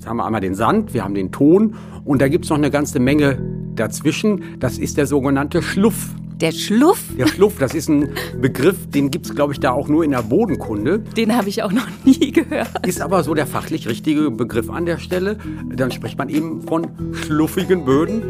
Jetzt 0.00 0.08
haben 0.08 0.16
wir 0.16 0.24
einmal 0.24 0.40
den 0.40 0.54
Sand, 0.54 0.94
wir 0.94 1.04
haben 1.04 1.12
den 1.12 1.30
Ton 1.30 1.74
und 2.06 2.22
da 2.22 2.28
gibt 2.28 2.46
es 2.46 2.50
noch 2.50 2.56
eine 2.56 2.70
ganze 2.70 2.98
Menge 3.00 3.38
dazwischen. 3.74 4.58
Das 4.58 4.78
ist 4.78 4.96
der 4.96 5.04
sogenannte 5.04 5.60
Schluff. 5.60 6.14
Der 6.40 6.52
Schluff? 6.52 7.04
Der 7.18 7.26
Schluff, 7.26 7.58
das 7.58 7.74
ist 7.74 7.90
ein 7.90 8.08
Begriff, 8.40 8.88
den 8.88 9.10
gibt 9.10 9.26
es, 9.26 9.34
glaube 9.34 9.52
ich, 9.52 9.60
da 9.60 9.72
auch 9.72 9.88
nur 9.88 10.02
in 10.02 10.12
der 10.12 10.22
Bodenkunde. 10.22 11.00
Den 11.00 11.36
habe 11.36 11.50
ich 11.50 11.62
auch 11.62 11.70
noch 11.70 11.86
nie 12.06 12.32
gehört. 12.32 12.86
Ist 12.86 13.02
aber 13.02 13.22
so 13.22 13.34
der 13.34 13.46
fachlich 13.46 13.86
richtige 13.88 14.30
Begriff 14.30 14.70
an 14.70 14.86
der 14.86 14.96
Stelle. 14.96 15.36
Dann 15.68 15.90
spricht 15.90 16.16
man 16.16 16.30
eben 16.30 16.62
von 16.62 16.86
schluffigen 17.12 17.84
Böden. 17.84 18.22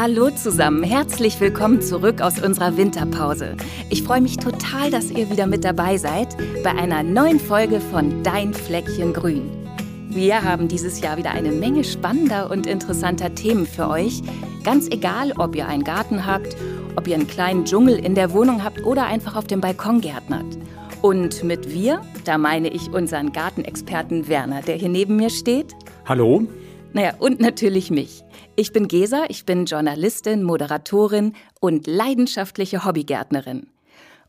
Hallo 0.00 0.30
zusammen, 0.30 0.84
herzlich 0.84 1.40
willkommen 1.40 1.82
zurück 1.82 2.20
aus 2.20 2.40
unserer 2.40 2.76
Winterpause. 2.76 3.56
Ich 3.90 4.04
freue 4.04 4.20
mich 4.20 4.36
total, 4.36 4.92
dass 4.92 5.10
ihr 5.10 5.28
wieder 5.28 5.48
mit 5.48 5.64
dabei 5.64 5.96
seid 5.96 6.36
bei 6.62 6.70
einer 6.70 7.02
neuen 7.02 7.40
Folge 7.40 7.80
von 7.80 8.22
Dein 8.22 8.54
Fleckchen 8.54 9.12
Grün. 9.12 9.50
Wir 10.08 10.44
haben 10.44 10.68
dieses 10.68 11.00
Jahr 11.00 11.16
wieder 11.16 11.32
eine 11.32 11.50
Menge 11.50 11.82
spannender 11.82 12.48
und 12.48 12.68
interessanter 12.68 13.34
Themen 13.34 13.66
für 13.66 13.88
euch. 13.88 14.22
Ganz 14.62 14.86
egal, 14.86 15.32
ob 15.36 15.56
ihr 15.56 15.66
einen 15.66 15.82
Garten 15.82 16.24
habt, 16.24 16.56
ob 16.94 17.08
ihr 17.08 17.16
einen 17.16 17.26
kleinen 17.26 17.64
Dschungel 17.64 17.98
in 17.98 18.14
der 18.14 18.32
Wohnung 18.32 18.62
habt 18.62 18.84
oder 18.84 19.04
einfach 19.06 19.34
auf 19.34 19.48
dem 19.48 19.60
Balkon 19.60 20.00
gärtnert. 20.00 20.46
Und 21.02 21.42
mit 21.42 21.74
wir, 21.74 22.02
da 22.24 22.38
meine 22.38 22.68
ich 22.68 22.92
unseren 22.92 23.32
Gartenexperten 23.32 24.28
Werner, 24.28 24.62
der 24.62 24.76
hier 24.76 24.90
neben 24.90 25.16
mir 25.16 25.30
steht. 25.30 25.74
Hallo. 26.06 26.46
Naja, 26.92 27.14
und 27.18 27.40
natürlich 27.40 27.90
mich. 27.90 28.22
Ich 28.60 28.72
bin 28.72 28.88
Gesa, 28.88 29.26
ich 29.28 29.46
bin 29.46 29.66
Journalistin, 29.66 30.42
Moderatorin 30.42 31.34
und 31.60 31.86
leidenschaftliche 31.86 32.84
Hobbygärtnerin. 32.84 33.68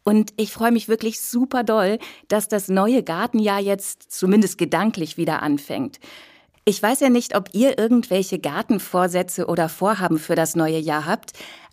Und 0.03 0.33
ich 0.37 0.51
freue 0.51 0.71
mich 0.71 0.87
wirklich 0.87 1.19
super 1.19 1.63
doll, 1.63 1.97
dass 2.27 2.47
das 2.47 2.67
neue 2.67 3.01
Gartenjahr 3.01 3.59
jetzt 3.59 4.11
zumindest 4.11 4.59
gedanklich 4.59 5.17
wieder 5.17 5.41
anfängt. 5.41 5.99
Ich 6.63 6.79
weiß 6.79 6.99
ja 6.99 7.09
nicht, 7.09 7.35
ob 7.35 7.55
ihr 7.55 7.79
irgendwelche 7.79 8.37
Gartenvorsätze 8.37 9.47
oder 9.47 9.67
Vorhaben 9.67 10.19
für 10.19 10.35
das 10.35 10.55
neue 10.55 10.77
Jahr 10.77 11.07
habt, 11.07 11.31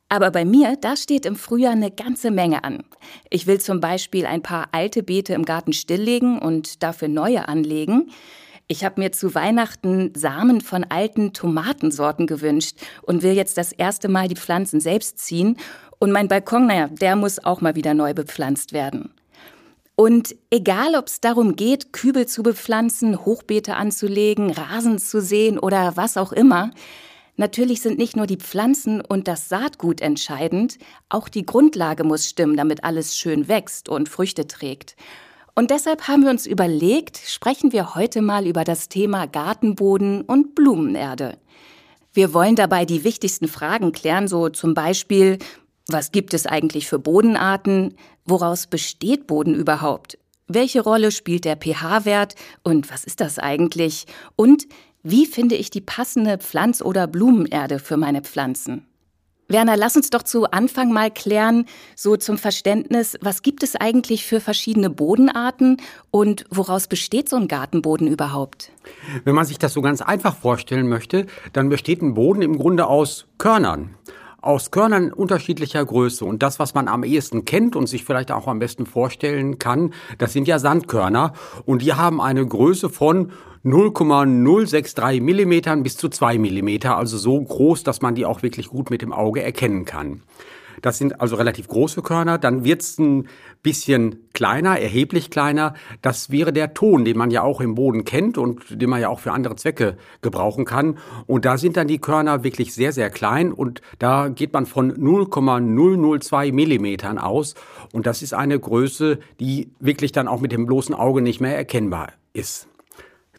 aber 0.08 0.30
bei 0.30 0.46
mir, 0.46 0.78
da 0.80 0.96
steht 0.96 1.26
im 1.26 1.36
Frühjahr 1.36 1.72
eine 1.72 1.90
ganze 1.90 2.30
Menge 2.30 2.64
an. 2.64 2.84
Ich 3.28 3.46
will 3.46 3.60
zum 3.60 3.80
Beispiel 3.80 4.24
ein 4.24 4.40
paar 4.40 4.68
alte 4.72 5.02
Beete 5.02 5.34
im 5.34 5.44
Garten 5.44 5.74
stilllegen 5.74 6.38
und 6.38 6.82
dafür 6.82 7.08
neue 7.08 7.48
anlegen. 7.48 8.10
Ich 8.68 8.84
habe 8.84 9.00
mir 9.00 9.12
zu 9.12 9.32
Weihnachten 9.36 10.12
Samen 10.16 10.60
von 10.60 10.82
alten 10.82 11.32
Tomatensorten 11.32 12.26
gewünscht 12.26 12.76
und 13.02 13.22
will 13.22 13.32
jetzt 13.32 13.56
das 13.58 13.70
erste 13.70 14.08
Mal 14.08 14.26
die 14.26 14.34
Pflanzen 14.34 14.80
selbst 14.80 15.20
ziehen. 15.20 15.56
Und 16.00 16.10
mein 16.10 16.26
Balkon, 16.26 16.66
naja, 16.66 16.88
der 16.88 17.14
muss 17.14 17.44
auch 17.44 17.60
mal 17.60 17.76
wieder 17.76 17.94
neu 17.94 18.12
bepflanzt 18.12 18.72
werden. 18.72 19.14
Und 19.94 20.34
egal, 20.50 20.96
ob 20.96 21.06
es 21.06 21.20
darum 21.20 21.54
geht, 21.54 21.92
Kübel 21.92 22.26
zu 22.26 22.42
bepflanzen, 22.42 23.24
Hochbeete 23.24 23.76
anzulegen, 23.76 24.50
Rasen 24.50 24.98
zu 24.98 25.22
sehen 25.22 25.60
oder 25.60 25.96
was 25.96 26.16
auch 26.16 26.32
immer, 26.32 26.72
natürlich 27.36 27.80
sind 27.80 27.98
nicht 27.98 28.16
nur 28.16 28.26
die 28.26 28.36
Pflanzen 28.36 29.00
und 29.00 29.28
das 29.28 29.48
Saatgut 29.48 30.00
entscheidend, 30.00 30.76
auch 31.08 31.28
die 31.28 31.46
Grundlage 31.46 32.02
muss 32.02 32.28
stimmen, 32.28 32.56
damit 32.56 32.82
alles 32.82 33.16
schön 33.16 33.46
wächst 33.46 33.88
und 33.88 34.08
Früchte 34.08 34.48
trägt. 34.48 34.96
Und 35.58 35.70
deshalb 35.70 36.06
haben 36.06 36.22
wir 36.22 36.30
uns 36.30 36.44
überlegt, 36.44 37.16
sprechen 37.16 37.72
wir 37.72 37.94
heute 37.94 38.20
mal 38.20 38.46
über 38.46 38.62
das 38.62 38.90
Thema 38.90 39.26
Gartenboden 39.26 40.20
und 40.20 40.54
Blumenerde. 40.54 41.38
Wir 42.12 42.34
wollen 42.34 42.56
dabei 42.56 42.84
die 42.84 43.04
wichtigsten 43.04 43.48
Fragen 43.48 43.92
klären, 43.92 44.28
so 44.28 44.50
zum 44.50 44.74
Beispiel, 44.74 45.38
was 45.88 46.12
gibt 46.12 46.34
es 46.34 46.44
eigentlich 46.44 46.86
für 46.86 46.98
Bodenarten? 46.98 47.94
Woraus 48.26 48.66
besteht 48.66 49.26
Boden 49.26 49.54
überhaupt? 49.54 50.18
Welche 50.46 50.82
Rolle 50.82 51.10
spielt 51.10 51.46
der 51.46 51.56
pH-Wert? 51.56 52.34
Und 52.62 52.90
was 52.90 53.04
ist 53.04 53.22
das 53.22 53.38
eigentlich? 53.38 54.04
Und 54.36 54.66
wie 55.02 55.24
finde 55.24 55.54
ich 55.54 55.70
die 55.70 55.80
passende 55.80 56.36
Pflanz- 56.36 56.82
oder 56.82 57.06
Blumenerde 57.06 57.78
für 57.78 57.96
meine 57.96 58.20
Pflanzen? 58.20 58.86
Werner, 59.48 59.76
lass 59.76 59.96
uns 59.96 60.10
doch 60.10 60.24
zu 60.24 60.50
Anfang 60.50 60.92
mal 60.92 61.10
klären, 61.10 61.66
so 61.94 62.16
zum 62.16 62.36
Verständnis, 62.36 63.16
was 63.20 63.42
gibt 63.42 63.62
es 63.62 63.76
eigentlich 63.76 64.24
für 64.26 64.40
verschiedene 64.40 64.90
Bodenarten 64.90 65.76
und 66.10 66.44
woraus 66.50 66.88
besteht 66.88 67.28
so 67.28 67.36
ein 67.36 67.46
Gartenboden 67.46 68.08
überhaupt? 68.08 68.72
Wenn 69.24 69.36
man 69.36 69.44
sich 69.44 69.58
das 69.58 69.72
so 69.72 69.82
ganz 69.82 70.02
einfach 70.02 70.36
vorstellen 70.36 70.88
möchte, 70.88 71.26
dann 71.52 71.68
besteht 71.68 72.02
ein 72.02 72.14
Boden 72.14 72.42
im 72.42 72.58
Grunde 72.58 72.86
aus 72.86 73.26
Körnern 73.38 73.94
aus 74.42 74.70
Körnern 74.70 75.12
unterschiedlicher 75.12 75.84
Größe. 75.84 76.24
Und 76.24 76.40
das, 76.40 76.60
was 76.60 76.72
man 76.72 76.86
am 76.86 77.02
ehesten 77.02 77.44
kennt 77.44 77.74
und 77.74 77.88
sich 77.88 78.04
vielleicht 78.04 78.30
auch 78.30 78.46
am 78.46 78.60
besten 78.60 78.86
vorstellen 78.86 79.58
kann, 79.58 79.92
das 80.18 80.32
sind 80.32 80.46
ja 80.46 80.60
Sandkörner. 80.60 81.32
Und 81.64 81.82
die 81.82 81.94
haben 81.94 82.20
eine 82.20 82.46
Größe 82.46 82.88
von 82.88 83.32
0,063 83.66 85.20
Millimetern 85.20 85.82
bis 85.82 85.96
zu 85.96 86.08
2 86.08 86.38
Millimeter, 86.38 86.96
also 86.96 87.18
so 87.18 87.42
groß, 87.42 87.82
dass 87.82 88.00
man 88.00 88.14
die 88.14 88.24
auch 88.24 88.44
wirklich 88.44 88.68
gut 88.68 88.90
mit 88.90 89.02
dem 89.02 89.12
Auge 89.12 89.42
erkennen 89.42 89.84
kann. 89.84 90.22
Das 90.82 90.98
sind 90.98 91.20
also 91.20 91.34
relativ 91.34 91.66
große 91.66 92.00
Körner. 92.02 92.38
Dann 92.38 92.62
wird's 92.62 92.96
ein 92.98 93.26
bisschen 93.64 94.28
kleiner, 94.34 94.78
erheblich 94.78 95.30
kleiner. 95.30 95.74
Das 96.00 96.30
wäre 96.30 96.52
der 96.52 96.74
Ton, 96.74 97.04
den 97.04 97.18
man 97.18 97.32
ja 97.32 97.42
auch 97.42 97.60
im 97.60 97.74
Boden 97.74 98.04
kennt 98.04 98.38
und 98.38 98.80
den 98.80 98.88
man 98.88 99.00
ja 99.00 99.08
auch 99.08 99.18
für 99.18 99.32
andere 99.32 99.56
Zwecke 99.56 99.96
gebrauchen 100.20 100.64
kann. 100.64 100.98
Und 101.26 101.44
da 101.44 101.58
sind 101.58 101.76
dann 101.76 101.88
die 101.88 101.98
Körner 101.98 102.44
wirklich 102.44 102.72
sehr, 102.72 102.92
sehr 102.92 103.10
klein 103.10 103.50
und 103.52 103.80
da 103.98 104.28
geht 104.28 104.52
man 104.52 104.66
von 104.66 104.94
0,002 104.96 106.52
Millimetern 106.52 107.18
aus. 107.18 107.56
Und 107.92 108.06
das 108.06 108.22
ist 108.22 108.32
eine 108.32 108.60
Größe, 108.60 109.18
die 109.40 109.70
wirklich 109.80 110.12
dann 110.12 110.28
auch 110.28 110.40
mit 110.40 110.52
dem 110.52 110.66
bloßen 110.66 110.94
Auge 110.94 111.20
nicht 111.20 111.40
mehr 111.40 111.56
erkennbar 111.56 112.12
ist. 112.32 112.68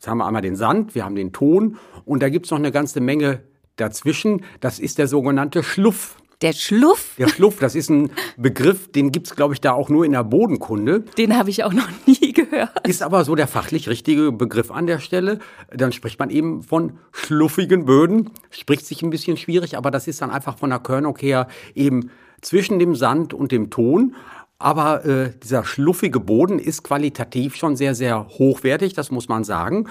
Jetzt 0.07 0.11
haben 0.11 0.19
wir 0.19 0.25
einmal 0.25 0.41
den 0.41 0.55
Sand, 0.55 0.95
wir 0.95 1.03
haben 1.03 1.15
den 1.15 1.33
Ton 1.33 1.75
und 2.05 2.23
da 2.23 2.29
gibt's 2.29 2.49
noch 2.49 2.57
eine 2.57 2.71
ganze 2.71 3.01
Menge 3.01 3.41
dazwischen. 3.75 4.41
Das 4.61 4.79
ist 4.79 4.99
der 4.99 5.07
sogenannte 5.09 5.63
Schluff. 5.63 6.15
Der 6.41 6.53
Schluff? 6.53 7.15
Der 7.17 7.27
Schluff, 7.27 7.59
das 7.59 7.75
ist 7.75 7.89
ein 7.89 8.11
Begriff, 8.37 8.89
den 8.89 9.11
gibt's 9.11 9.35
glaube 9.35 9.53
ich, 9.53 9.59
da 9.59 9.73
auch 9.73 9.89
nur 9.89 10.05
in 10.05 10.13
der 10.13 10.23
Bodenkunde. 10.23 11.01
Den 11.17 11.37
habe 11.37 11.49
ich 11.49 11.65
auch 11.65 11.73
noch 11.73 11.89
nie 12.05 12.31
gehört. 12.31 12.87
Ist 12.87 13.03
aber 13.03 13.25
so 13.25 13.35
der 13.35 13.47
fachlich 13.47 13.89
richtige 13.89 14.31
Begriff 14.31 14.71
an 14.71 14.87
der 14.87 14.99
Stelle. 14.99 15.39
Dann 15.75 15.91
spricht 15.91 16.19
man 16.19 16.29
eben 16.29 16.63
von 16.63 16.99
schluffigen 17.11 17.83
Böden. 17.83 18.29
Spricht 18.49 18.85
sich 18.85 19.01
ein 19.01 19.09
bisschen 19.09 19.35
schwierig, 19.35 19.75
aber 19.75 19.91
das 19.91 20.07
ist 20.07 20.21
dann 20.21 20.31
einfach 20.31 20.57
von 20.57 20.69
der 20.69 20.79
Körnung 20.79 21.17
her 21.17 21.49
eben 21.75 22.11
zwischen 22.41 22.79
dem 22.79 22.95
Sand 22.95 23.33
und 23.33 23.51
dem 23.51 23.71
Ton. 23.71 24.15
Aber 24.59 25.05
äh, 25.05 25.31
dieser 25.43 25.63
schluffige 25.63 26.19
Boden 26.19 26.57
ist 26.57 26.83
qualitativ 26.83 27.55
schon 27.55 27.75
sehr, 27.75 27.93
sehr 27.93 28.27
hochwertig, 28.27 28.93
das 28.93 29.11
muss 29.11 29.29
man 29.29 29.43
sagen. 29.43 29.87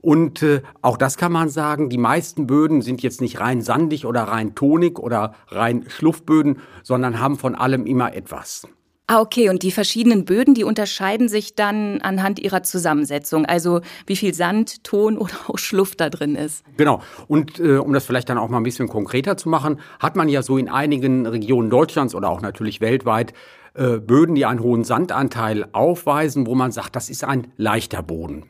Und 0.00 0.42
äh, 0.42 0.62
auch 0.80 0.96
das 0.96 1.18
kann 1.18 1.32
man 1.32 1.50
sagen, 1.50 1.90
die 1.90 1.98
meisten 1.98 2.46
Böden 2.46 2.80
sind 2.80 3.02
jetzt 3.02 3.20
nicht 3.20 3.40
rein 3.40 3.60
sandig 3.60 4.06
oder 4.06 4.22
rein 4.22 4.54
tonig 4.54 4.98
oder 4.98 5.34
rein 5.48 5.84
Schluffböden, 5.88 6.60
sondern 6.82 7.20
haben 7.20 7.36
von 7.36 7.54
allem 7.54 7.84
immer 7.84 8.14
etwas. 8.14 8.66
Ah, 9.08 9.20
okay. 9.20 9.50
Und 9.50 9.62
die 9.62 9.70
verschiedenen 9.70 10.24
Böden, 10.24 10.54
die 10.54 10.64
unterscheiden 10.64 11.28
sich 11.28 11.54
dann 11.54 12.00
anhand 12.00 12.40
ihrer 12.40 12.64
Zusammensetzung. 12.64 13.46
Also 13.46 13.82
wie 14.06 14.16
viel 14.16 14.34
Sand, 14.34 14.82
Ton 14.82 15.16
oder 15.18 15.34
auch 15.46 15.58
Schluff 15.58 15.94
da 15.94 16.10
drin 16.10 16.34
ist. 16.34 16.64
Genau. 16.76 17.02
Und 17.28 17.60
äh, 17.60 17.76
um 17.76 17.92
das 17.92 18.04
vielleicht 18.04 18.28
dann 18.28 18.38
auch 18.38 18.48
mal 18.48 18.56
ein 18.56 18.64
bisschen 18.64 18.88
konkreter 18.88 19.36
zu 19.36 19.48
machen, 19.48 19.78
hat 20.00 20.16
man 20.16 20.28
ja 20.28 20.42
so 20.42 20.58
in 20.58 20.68
einigen 20.68 21.26
Regionen 21.26 21.70
Deutschlands 21.70 22.14
oder 22.14 22.30
auch 22.30 22.40
natürlich 22.40 22.80
weltweit 22.80 23.32
äh, 23.76 23.98
Böden, 23.98 24.34
die 24.34 24.46
einen 24.46 24.60
hohen 24.60 24.84
Sandanteil 24.84 25.66
aufweisen, 25.72 26.46
wo 26.46 26.54
man 26.54 26.72
sagt, 26.72 26.96
das 26.96 27.10
ist 27.10 27.24
ein 27.24 27.48
leichter 27.56 28.02
Boden. 28.02 28.44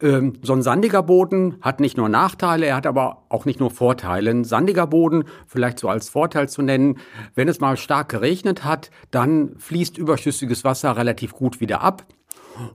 Ähm, 0.00 0.34
so 0.42 0.52
ein 0.52 0.62
sandiger 0.62 1.02
Boden 1.02 1.56
hat 1.62 1.80
nicht 1.80 1.96
nur 1.96 2.08
Nachteile, 2.08 2.66
er 2.66 2.76
hat 2.76 2.86
aber 2.86 3.24
auch 3.28 3.44
nicht 3.44 3.60
nur 3.60 3.70
Vorteile. 3.70 4.30
Ein 4.30 4.44
sandiger 4.44 4.86
Boden, 4.86 5.24
vielleicht 5.46 5.78
so 5.78 5.88
als 5.88 6.08
Vorteil 6.08 6.48
zu 6.48 6.62
nennen, 6.62 6.98
wenn 7.34 7.48
es 7.48 7.60
mal 7.60 7.76
stark 7.76 8.10
geregnet 8.10 8.64
hat, 8.64 8.90
dann 9.10 9.56
fließt 9.58 9.96
überschüssiges 9.98 10.64
Wasser 10.64 10.96
relativ 10.96 11.32
gut 11.32 11.60
wieder 11.60 11.80
ab. 11.80 12.04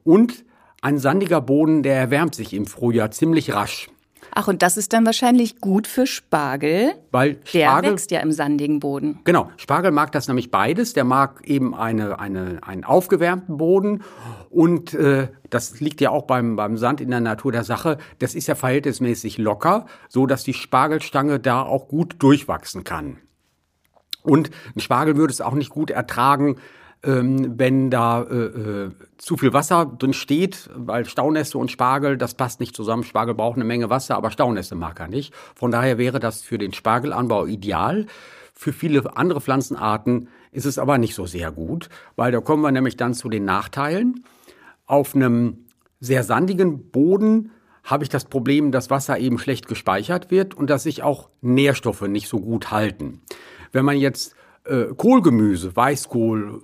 Und 0.04 0.46
ein 0.82 0.98
sandiger 0.98 1.42
Boden, 1.42 1.84
der 1.84 1.96
erwärmt 1.96 2.34
sich 2.36 2.54
im 2.54 2.66
Frühjahr 2.66 3.12
ziemlich 3.12 3.54
rasch. 3.54 3.90
Ach, 4.34 4.48
und 4.48 4.62
das 4.62 4.78
ist 4.78 4.94
dann 4.94 5.06
wahrscheinlich 5.06 5.60
gut 5.60 5.88
für 5.88 6.08
Spargel. 6.08 6.94
Weil 7.12 7.40
Spargel, 7.44 7.82
der 7.82 7.92
wächst 7.92 8.12
ja 8.12 8.20
im 8.22 8.32
sandigen 8.32 8.80
Boden. 8.80 9.20
Genau, 9.24 9.50
Spargel 9.58 9.92
mag 9.92 10.12
das 10.12 10.28
nämlich 10.28 10.52
beides. 10.52 10.94
Der 10.94 11.04
mag 11.04 11.42
eben 11.46 11.76
eine, 11.76 12.20
eine, 12.20 12.60
einen 12.64 12.84
aufgewärmten 12.84 13.58
Boden 13.58 14.04
und 14.50 14.94
äh, 14.94 15.28
das 15.50 15.80
liegt 15.80 16.02
ja 16.02 16.12
auch 16.12 16.24
beim, 16.24 16.56
beim 16.56 16.78
Sand 16.78 17.02
in 17.02 17.10
der 17.10 17.20
Natur 17.20 17.52
der 17.52 17.64
Sache. 17.64 17.98
Das 18.20 18.36
ist 18.36 18.48
ja 18.48 18.56
verhältnismäßig 18.56 19.38
locker, 19.38 19.86
so 20.08 20.26
dass 20.26 20.44
die 20.44 20.54
Spargelstange 20.54 21.40
da 21.40 21.62
auch 21.62 21.88
gut 21.88 22.16
durchwachsen 22.20 22.84
kann. 22.84 23.18
Und 24.24 24.52
ein 24.76 24.80
Spargel 24.80 25.18
würde 25.18 25.34
es 25.34 25.42
auch 25.42 25.54
nicht 25.54 25.70
gut 25.70 25.90
ertragen, 25.90 26.58
ähm, 27.04 27.58
wenn 27.58 27.90
da 27.90 28.22
äh, 28.24 28.36
äh, 28.36 28.92
zu 29.18 29.38
viel 29.38 29.54
Wasser 29.54 29.86
drin 29.86 30.14
steht, 30.14 30.70
weil 30.76 31.06
Staunässe 31.06 31.58
und 31.58 31.72
Spargel, 31.72 32.18
das 32.18 32.36
passt 32.36 32.60
nicht 32.60 32.76
zusammen. 32.76 33.04
Spargel 33.04 33.34
braucht 33.34 33.56
eine 33.56 33.66
Menge 33.66 33.90
Wasser, 33.90 34.16
aber 34.16 34.30
Staunässe 34.30 34.76
mag 34.76 35.00
er 35.00 35.08
nicht. 35.08 35.34
Von 35.56 35.72
daher 35.72 35.98
wäre 35.98 36.20
das 36.20 36.42
für 36.42 36.58
den 36.58 36.74
Spargelanbau 36.74 37.46
ideal. 37.48 38.06
Für 38.54 38.74
viele 38.74 39.18
andere 39.18 39.42
Pflanzenarten 39.42 40.28
ist 40.52 40.66
es 40.66 40.78
aber 40.78 40.98
nicht 40.98 41.16
so 41.16 41.26
sehr 41.26 41.52
gut, 41.52 41.90
weil 42.16 42.32
da 42.32 42.40
kommen 42.40 42.62
wir 42.62 42.72
nämlich 42.72 42.98
dann 42.98 43.14
zu 43.14 43.30
den 43.30 43.46
Nachteilen. 43.46 44.24
Auf 44.86 45.16
einem 45.16 45.66
sehr 46.00 46.24
sandigen 46.24 46.92
Boden 46.92 47.52
habe 47.84 48.04
ich 48.04 48.10
das 48.10 48.26
Problem, 48.26 48.72
dass 48.72 48.92
Wasser 48.92 49.18
eben 49.18 49.40
schlecht 49.40 49.68
gespeichert 49.68 50.30
wird 50.30 50.54
und 50.54 50.70
dass 50.70 50.84
sich 50.84 51.02
auch 51.02 51.30
Nährstoffe 51.42 52.04
nicht 52.04 52.28
so 52.28 52.40
gut 52.40 52.70
halten. 52.70 53.22
Wenn 53.72 53.86
man 53.86 53.98
jetzt 53.98 54.36
äh, 54.72 54.94
Kohlgemüse, 54.96 55.76
Weißkohl, 55.76 56.62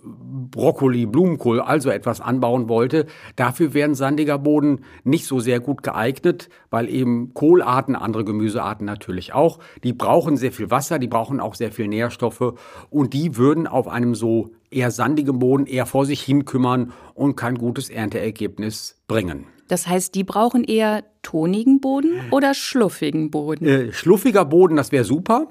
Brokkoli, 0.49 1.05
Blumenkohl, 1.05 1.59
also 1.59 1.89
etwas 1.89 2.21
anbauen 2.21 2.69
wollte, 2.69 3.05
dafür 3.35 3.73
wären 3.73 3.95
sandiger 3.95 4.39
Boden 4.39 4.85
nicht 5.03 5.25
so 5.25 5.39
sehr 5.39 5.59
gut 5.59 5.83
geeignet, 5.83 6.49
weil 6.69 6.89
eben 6.89 7.33
Kohlarten, 7.33 7.95
andere 7.95 8.23
Gemüsearten 8.23 8.85
natürlich 8.85 9.33
auch, 9.33 9.59
die 9.83 9.93
brauchen 9.93 10.37
sehr 10.37 10.51
viel 10.51 10.71
Wasser, 10.71 10.99
die 10.99 11.07
brauchen 11.07 11.39
auch 11.39 11.55
sehr 11.55 11.71
viel 11.71 11.87
Nährstoffe 11.87 12.53
und 12.89 13.13
die 13.13 13.35
würden 13.35 13.67
auf 13.67 13.87
einem 13.87 14.15
so 14.15 14.51
eher 14.71 14.91
sandigen 14.91 15.39
Boden 15.39 15.65
eher 15.65 15.85
vor 15.85 16.05
sich 16.05 16.21
hin 16.21 16.45
kümmern 16.45 16.93
und 17.13 17.35
kein 17.35 17.55
gutes 17.55 17.89
Ernteergebnis 17.89 19.01
bringen. 19.07 19.47
Das 19.67 19.85
heißt, 19.85 20.15
die 20.15 20.23
brauchen 20.23 20.63
eher 20.63 21.03
tonigen 21.23 21.81
Boden 21.81 22.11
oder 22.31 22.53
schluffigen 22.53 23.31
Boden? 23.31 23.65
Äh, 23.65 23.91
schluffiger 23.91 24.45
Boden, 24.45 24.77
das 24.77 24.93
wäre 24.93 25.03
super 25.03 25.47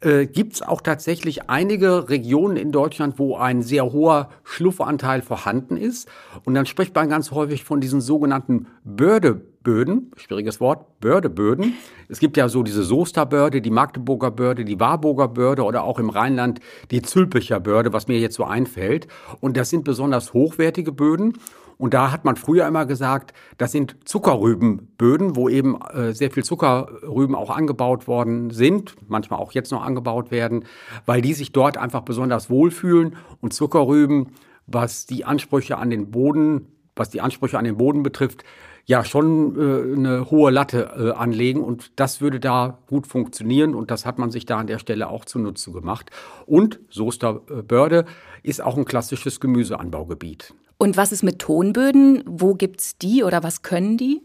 äh, 0.00 0.26
gibt 0.26 0.54
es 0.54 0.62
auch 0.62 0.80
tatsächlich 0.80 1.48
einige 1.48 2.08
Regionen 2.08 2.56
in 2.56 2.70
Deutschland, 2.70 3.18
wo 3.18 3.36
ein 3.36 3.62
sehr 3.62 3.92
hoher 3.92 4.28
Schluffanteil 4.44 5.22
vorhanden 5.22 5.76
ist. 5.76 6.08
Und 6.44 6.54
dann 6.54 6.66
spricht 6.66 6.94
man 6.94 7.08
ganz 7.08 7.30
häufig 7.30 7.64
von 7.64 7.80
diesen 7.80 8.00
sogenannten 8.00 8.66
Bördeböden, 8.84 10.12
schwieriges 10.16 10.60
Wort, 10.60 11.00
Bördeböden. 11.00 11.74
Es 12.08 12.18
gibt 12.18 12.36
ja 12.36 12.48
so 12.48 12.62
diese 12.62 12.82
Soesterbörde, 12.82 13.62
die 13.62 13.70
Magdeburger 13.70 14.30
Börde, 14.30 14.64
die 14.64 14.78
Warburger 14.78 15.28
Börde 15.28 15.64
oder 15.64 15.84
auch 15.84 15.98
im 15.98 16.10
Rheinland 16.10 16.60
die 16.90 17.02
Zülpicher 17.02 17.58
Börde, 17.58 17.92
was 17.92 18.06
mir 18.06 18.18
jetzt 18.18 18.36
so 18.36 18.44
einfällt. 18.44 19.08
Und 19.40 19.56
das 19.56 19.70
sind 19.70 19.84
besonders 19.84 20.34
hochwertige 20.34 20.92
Böden. 20.92 21.38
Und 21.78 21.94
da 21.94 22.10
hat 22.10 22.24
man 22.24 22.36
früher 22.36 22.66
immer 22.66 22.86
gesagt, 22.86 23.34
das 23.58 23.72
sind 23.72 23.96
Zuckerrübenböden, 24.04 25.36
wo 25.36 25.48
eben 25.48 25.80
äh, 25.82 26.12
sehr 26.12 26.30
viel 26.30 26.44
Zuckerrüben 26.44 27.34
auch 27.34 27.50
angebaut 27.50 28.06
worden 28.06 28.50
sind, 28.50 28.96
manchmal 29.08 29.40
auch 29.40 29.52
jetzt 29.52 29.72
noch 29.72 29.84
angebaut 29.84 30.30
werden, 30.30 30.64
weil 31.04 31.20
die 31.20 31.34
sich 31.34 31.52
dort 31.52 31.76
einfach 31.76 32.02
besonders 32.02 32.48
wohlfühlen. 32.48 33.16
Und 33.40 33.52
Zuckerrüben, 33.52 34.32
was 34.66 35.06
die 35.06 35.24
Ansprüche 35.24 35.76
an 35.76 35.90
den 35.90 36.10
Boden, 36.10 36.68
was 36.94 37.10
die 37.10 37.20
Ansprüche 37.20 37.58
an 37.58 37.64
den 37.64 37.76
Boden 37.76 38.02
betrifft, 38.02 38.42
ja 38.86 39.04
schon 39.04 39.56
äh, 39.56 39.96
eine 39.96 40.30
hohe 40.30 40.50
Latte 40.50 40.94
äh, 40.96 41.10
anlegen 41.10 41.60
und 41.60 41.98
das 41.98 42.20
würde 42.20 42.40
da 42.40 42.78
gut 42.86 43.06
funktionieren 43.06 43.74
und 43.74 43.90
das 43.90 44.06
hat 44.06 44.18
man 44.18 44.30
sich 44.30 44.46
da 44.46 44.58
an 44.58 44.68
der 44.68 44.78
Stelle 44.78 45.08
auch 45.08 45.24
zunutze 45.24 45.72
gemacht. 45.72 46.10
Und 46.46 46.78
Soesterbörde 46.88 48.06
ist 48.42 48.62
auch 48.62 48.76
ein 48.76 48.84
klassisches 48.84 49.40
Gemüseanbaugebiet. 49.40 50.54
Und 50.78 50.96
was 50.96 51.12
ist 51.12 51.22
mit 51.22 51.38
Tonböden? 51.38 52.22
Wo 52.26 52.54
gibt's 52.54 52.98
die 52.98 53.24
oder 53.24 53.42
was 53.42 53.62
können 53.62 53.96
die? 53.96 54.22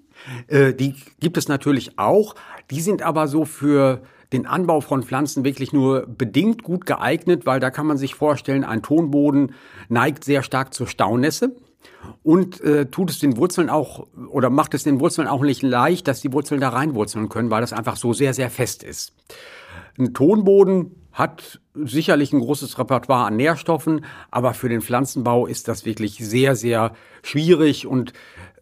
Äh, 0.47 0.73
die 0.73 0.95
gibt 1.19 1.37
es 1.37 1.47
natürlich 1.47 1.97
auch. 1.97 2.35
Die 2.69 2.81
sind 2.81 3.01
aber 3.01 3.27
so 3.27 3.45
für 3.45 4.01
den 4.33 4.45
Anbau 4.45 4.81
von 4.81 5.03
Pflanzen 5.03 5.43
wirklich 5.43 5.73
nur 5.73 6.05
bedingt 6.07 6.63
gut 6.63 6.85
geeignet, 6.85 7.45
weil 7.45 7.59
da 7.59 7.69
kann 7.69 7.85
man 7.85 7.97
sich 7.97 8.15
vorstellen, 8.15 8.63
ein 8.63 8.81
Tonboden 8.81 9.53
neigt 9.89 10.23
sehr 10.23 10.41
stark 10.43 10.73
zur 10.73 10.87
Staunässe 10.87 11.55
und 12.23 12.61
äh, 12.61 12.85
tut 12.85 13.09
es 13.09 13.19
den 13.19 13.37
Wurzeln 13.37 13.69
auch 13.69 14.07
oder 14.29 14.49
macht 14.49 14.73
es 14.73 14.83
den 14.83 14.99
Wurzeln 14.99 15.27
auch 15.27 15.41
nicht 15.41 15.63
leicht, 15.63 16.07
dass 16.07 16.21
die 16.21 16.31
Wurzeln 16.31 16.61
da 16.61 16.69
reinwurzeln 16.69 17.29
können, 17.29 17.51
weil 17.51 17.61
das 17.61 17.73
einfach 17.73 17.97
so 17.97 18.13
sehr, 18.13 18.33
sehr 18.33 18.49
fest 18.49 18.83
ist. 18.83 19.13
Ein 19.97 20.13
Tonboden 20.13 20.95
hat 21.13 21.59
sicherlich 21.73 22.33
ein 22.33 22.39
großes 22.39 22.77
Repertoire 22.77 23.25
an 23.25 23.35
Nährstoffen, 23.35 24.05
aber 24.29 24.53
für 24.53 24.69
den 24.69 24.81
Pflanzenbau 24.81 25.45
ist 25.47 25.67
das 25.67 25.85
wirklich 25.85 26.17
sehr, 26.17 26.55
sehr 26.55 26.93
schwierig 27.23 27.87
und 27.87 28.13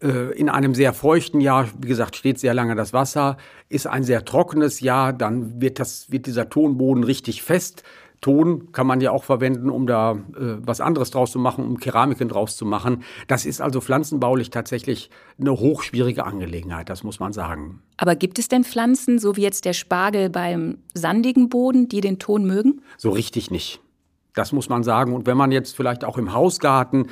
äh, 0.02 0.32
in 0.32 0.48
einem 0.48 0.74
sehr 0.74 0.92
feuchten 0.92 1.40
Jahr, 1.40 1.68
wie 1.78 1.88
gesagt, 1.88 2.16
steht 2.16 2.38
sehr 2.38 2.54
lange 2.54 2.74
das 2.74 2.92
Wasser, 2.92 3.36
ist 3.68 3.86
ein 3.86 4.04
sehr 4.04 4.24
trockenes 4.24 4.80
Jahr, 4.80 5.12
dann 5.12 5.60
wird 5.60 5.78
das, 5.78 6.10
wird 6.10 6.26
dieser 6.26 6.48
Tonboden 6.48 7.04
richtig 7.04 7.42
fest. 7.42 7.82
Ton 8.20 8.70
kann 8.72 8.86
man 8.86 9.00
ja 9.00 9.12
auch 9.12 9.24
verwenden, 9.24 9.70
um 9.70 9.86
da 9.86 10.12
äh, 10.12 10.56
was 10.60 10.80
anderes 10.80 11.10
draus 11.10 11.32
zu 11.32 11.38
machen, 11.38 11.64
um 11.64 11.78
Keramiken 11.78 12.28
draus 12.28 12.56
zu 12.56 12.66
machen. 12.66 13.02
Das 13.28 13.46
ist 13.46 13.62
also 13.62 13.80
pflanzenbaulich 13.80 14.50
tatsächlich 14.50 15.10
eine 15.40 15.52
hochschwierige 15.52 16.24
Angelegenheit, 16.24 16.90
das 16.90 17.02
muss 17.02 17.18
man 17.18 17.32
sagen. 17.32 17.82
Aber 17.96 18.16
gibt 18.16 18.38
es 18.38 18.48
denn 18.48 18.64
Pflanzen, 18.64 19.18
so 19.18 19.36
wie 19.36 19.42
jetzt 19.42 19.64
der 19.64 19.72
Spargel 19.72 20.28
beim 20.28 20.78
sandigen 20.92 21.48
Boden, 21.48 21.88
die 21.88 22.02
den 22.02 22.18
Ton 22.18 22.44
mögen? 22.44 22.82
So 22.98 23.10
richtig 23.10 23.50
nicht. 23.50 23.80
Das 24.34 24.52
muss 24.52 24.68
man 24.68 24.82
sagen. 24.82 25.12
Und 25.12 25.26
wenn 25.26 25.36
man 25.36 25.50
jetzt 25.50 25.74
vielleicht 25.74 26.04
auch 26.04 26.18
im 26.18 26.32
Hausgarten 26.32 27.06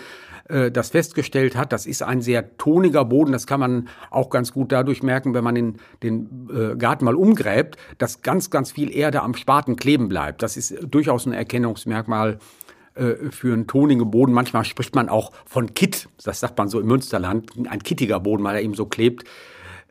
äh, 0.49 0.71
das 0.71 0.91
festgestellt 0.91 1.57
hat, 1.57 1.73
das 1.73 1.87
ist 1.87 2.03
ein 2.03 2.23
sehr 2.23 2.57
toniger 2.57 3.05
Boden. 3.05 3.33
Das 3.33 3.47
kann 3.47 3.61
man 3.61 3.89
auch 4.11 4.31
ganz 4.31 4.53
gut 4.53 4.73
dadurch 4.73 5.03
merken, 5.03 5.35
wenn 5.35 5.45
man 5.45 5.55
den, 5.55 5.77
den 6.03 6.49
äh, 6.51 6.77
Garten 6.77 7.05
mal 7.05 7.15
umgräbt, 7.15 7.77
dass 7.99 8.23
ganz, 8.23 8.51
ganz 8.51 8.73
viel 8.73 8.95
Erde 8.95 9.23
am 9.23 9.35
Spaten 9.35 9.77
kleben 9.77 10.09
bleibt. 10.09 10.43
Das 10.43 10.57
ist 10.57 10.75
durchaus 10.91 11.27
ein 11.27 11.33
Erkennungsmerkmal 11.33 12.39
äh, 12.95 13.31
für 13.31 13.53
einen 13.53 13.67
tonigen 13.67 14.11
Boden. 14.11 14.33
Manchmal 14.33 14.65
spricht 14.65 14.95
man 14.95 15.09
auch 15.09 15.33
von 15.45 15.75
Kitt. 15.75 16.09
Das 16.25 16.41
sagt 16.41 16.57
man 16.57 16.69
so 16.69 16.81
im 16.81 16.87
Münsterland. 16.87 17.53
Ein 17.69 17.83
kittiger 17.83 18.21
Boden, 18.21 18.43
weil 18.45 18.57
er 18.57 18.63
eben 18.63 18.75
so 18.75 18.87
klebt. 18.87 19.25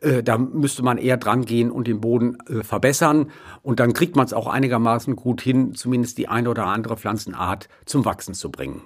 Äh, 0.00 0.24
da 0.24 0.38
müsste 0.38 0.82
man 0.82 0.98
eher 0.98 1.18
dran 1.18 1.44
gehen 1.44 1.70
und 1.70 1.86
den 1.86 2.00
Boden 2.00 2.38
verbessern. 2.62 3.30
Und 3.62 3.78
dann 3.78 3.92
kriegt 3.92 4.16
man 4.16 4.26
es 4.26 4.32
auch 4.32 4.48
einigermaßen 4.48 5.14
gut 5.14 5.40
hin, 5.40 5.74
zumindest 5.74 6.18
die 6.18 6.26
eine 6.26 6.50
oder 6.50 6.66
andere 6.66 6.96
Pflanzenart 6.96 7.68
zum 7.84 8.04
Wachsen 8.04 8.34
zu 8.34 8.50
bringen. 8.50 8.82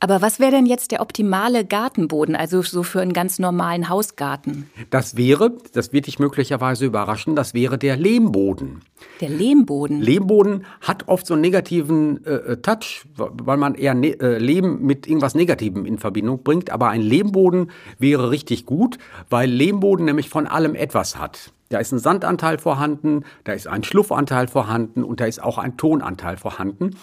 Aber 0.00 0.20
was 0.20 0.38
wäre 0.38 0.50
denn 0.50 0.66
jetzt 0.66 0.90
der 0.90 1.00
optimale 1.00 1.64
Gartenboden, 1.64 2.36
also 2.36 2.60
so 2.60 2.82
für 2.82 3.00
einen 3.00 3.14
ganz 3.14 3.38
normalen 3.38 3.88
Hausgarten? 3.88 4.68
Das 4.90 5.16
wäre, 5.16 5.56
das 5.72 5.94
wird 5.94 6.06
dich 6.06 6.18
möglicherweise 6.18 6.84
überraschen, 6.84 7.34
das 7.36 7.54
wäre 7.54 7.78
der 7.78 7.96
Lehmboden. 7.96 8.82
Der 9.20 9.30
Lehmboden? 9.30 10.02
Lehmboden 10.02 10.66
hat 10.80 11.08
oft 11.08 11.26
so 11.26 11.34
einen 11.34 11.40
negativen 11.40 12.24
äh, 12.26 12.30
äh 12.30 12.56
Touch, 12.58 13.06
weil 13.16 13.56
man 13.56 13.76
eher 13.76 13.94
ne 13.94 14.18
äh, 14.20 14.38
Lehm 14.38 14.82
mit 14.82 15.06
irgendwas 15.06 15.34
Negativem 15.34 15.86
in 15.86 15.98
Verbindung 15.98 16.42
bringt. 16.42 16.70
Aber 16.70 16.88
ein 16.88 17.00
Lehmboden 17.00 17.70
wäre 17.98 18.30
richtig 18.30 18.66
gut, 18.66 18.98
weil 19.30 19.48
Lehmboden 19.48 20.04
nämlich 20.04 20.28
von 20.28 20.46
allem 20.46 20.74
etwas 20.74 21.16
hat. 21.16 21.52
Da 21.70 21.78
ist 21.78 21.92
ein 21.92 21.98
Sandanteil 21.98 22.58
vorhanden, 22.58 23.24
da 23.44 23.52
ist 23.52 23.66
ein 23.66 23.84
Schluffanteil 23.84 24.48
vorhanden 24.48 25.02
und 25.02 25.20
da 25.20 25.24
ist 25.24 25.42
auch 25.42 25.58
ein 25.58 25.76
Tonanteil 25.76 26.36
vorhanden. 26.36 26.96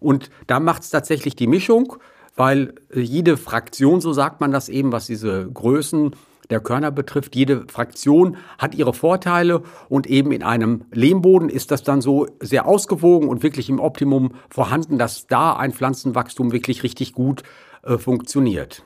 Und 0.00 0.30
da 0.46 0.60
macht 0.60 0.82
es 0.82 0.90
tatsächlich 0.90 1.36
die 1.36 1.46
Mischung 1.46 1.96
weil 2.38 2.74
jede 2.94 3.36
Fraktion, 3.36 4.00
so 4.00 4.12
sagt 4.12 4.40
man 4.40 4.52
das 4.52 4.68
eben, 4.68 4.92
was 4.92 5.06
diese 5.06 5.50
Größen 5.52 6.12
der 6.50 6.60
Körner 6.60 6.92
betrifft, 6.92 7.34
jede 7.34 7.66
Fraktion 7.68 8.36
hat 8.58 8.76
ihre 8.76 8.94
Vorteile 8.94 9.64
und 9.88 10.06
eben 10.06 10.30
in 10.30 10.44
einem 10.44 10.84
Lehmboden 10.92 11.48
ist 11.48 11.72
das 11.72 11.82
dann 11.82 12.00
so 12.00 12.28
sehr 12.40 12.66
ausgewogen 12.66 13.28
und 13.28 13.42
wirklich 13.42 13.68
im 13.68 13.80
Optimum 13.80 14.30
vorhanden, 14.48 14.98
dass 14.98 15.26
da 15.26 15.56
ein 15.56 15.72
Pflanzenwachstum 15.72 16.52
wirklich 16.52 16.84
richtig 16.84 17.12
gut 17.12 17.42
äh, 17.82 17.98
funktioniert. 17.98 18.84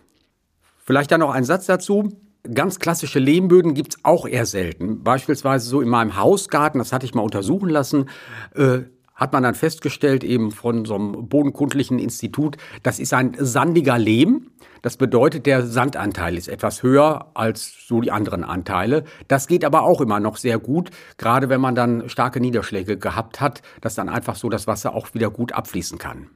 Vielleicht 0.79 1.13
dann 1.13 1.21
noch 1.21 1.31
ein 1.31 1.45
Satz 1.45 1.67
dazu. 1.67 2.09
Ganz 2.55 2.79
klassische 2.79 3.19
Lehmböden 3.19 3.75
gibt 3.75 3.95
es 3.95 4.05
auch 4.05 4.27
eher 4.27 4.47
selten. 4.47 5.05
Beispielsweise 5.05 5.69
so 5.69 5.83
in 5.83 5.91
meinem 5.91 6.17
Hausgarten, 6.17 6.79
das 6.79 6.93
hatte 6.93 7.05
ich 7.05 7.15
mal 7.15 7.23
untersuchen 7.23 7.69
lassen, 7.69 8.09
äh, 8.55 8.81
hat 9.23 9.33
man 9.33 9.43
dann 9.43 9.55
festgestellt, 9.55 10.25
eben 10.25 10.51
von 10.51 10.85
so 10.85 10.95
einem 10.97 11.29
bodenkundlichen 11.29 11.99
Institut, 11.99 12.57
das 12.83 12.99
ist 12.99 13.15
ein 13.15 13.35
sandiger 13.39 13.99
Lehm. 13.99 14.49
Das 14.83 14.97
bedeutet, 14.97 15.47
der 15.47 15.65
Sandanteil 15.65 16.37
ist 16.37 16.49
etwas 16.49 16.83
höher 16.83 17.31
als 17.35 17.87
so 17.87 18.01
die 18.01 18.11
anderen 18.11 18.43
Anteile. 18.43 19.05
Das 19.29 19.47
geht 19.47 19.65
aber 19.65 19.83
auch 19.83 20.01
immer 20.01 20.19
noch 20.19 20.37
sehr 20.37 20.59
gut, 20.59 20.91
gerade 21.19 21.49
wenn 21.49 21.61
man 21.61 21.77
dann 21.77 22.09
starke 22.09 22.41
Niederschläge 22.41 22.99
gehabt 22.99 23.41
hat, 23.41 23.63
dass 23.81 23.95
dann 23.95 24.09
einfach 24.09 24.35
so 24.35 24.49
das 24.49 24.67
Wasser 24.67 24.95
auch 24.95 25.15
wieder 25.15 25.31
gut 25.31 25.53
abfließen 25.53 25.99
kann. 25.99 26.27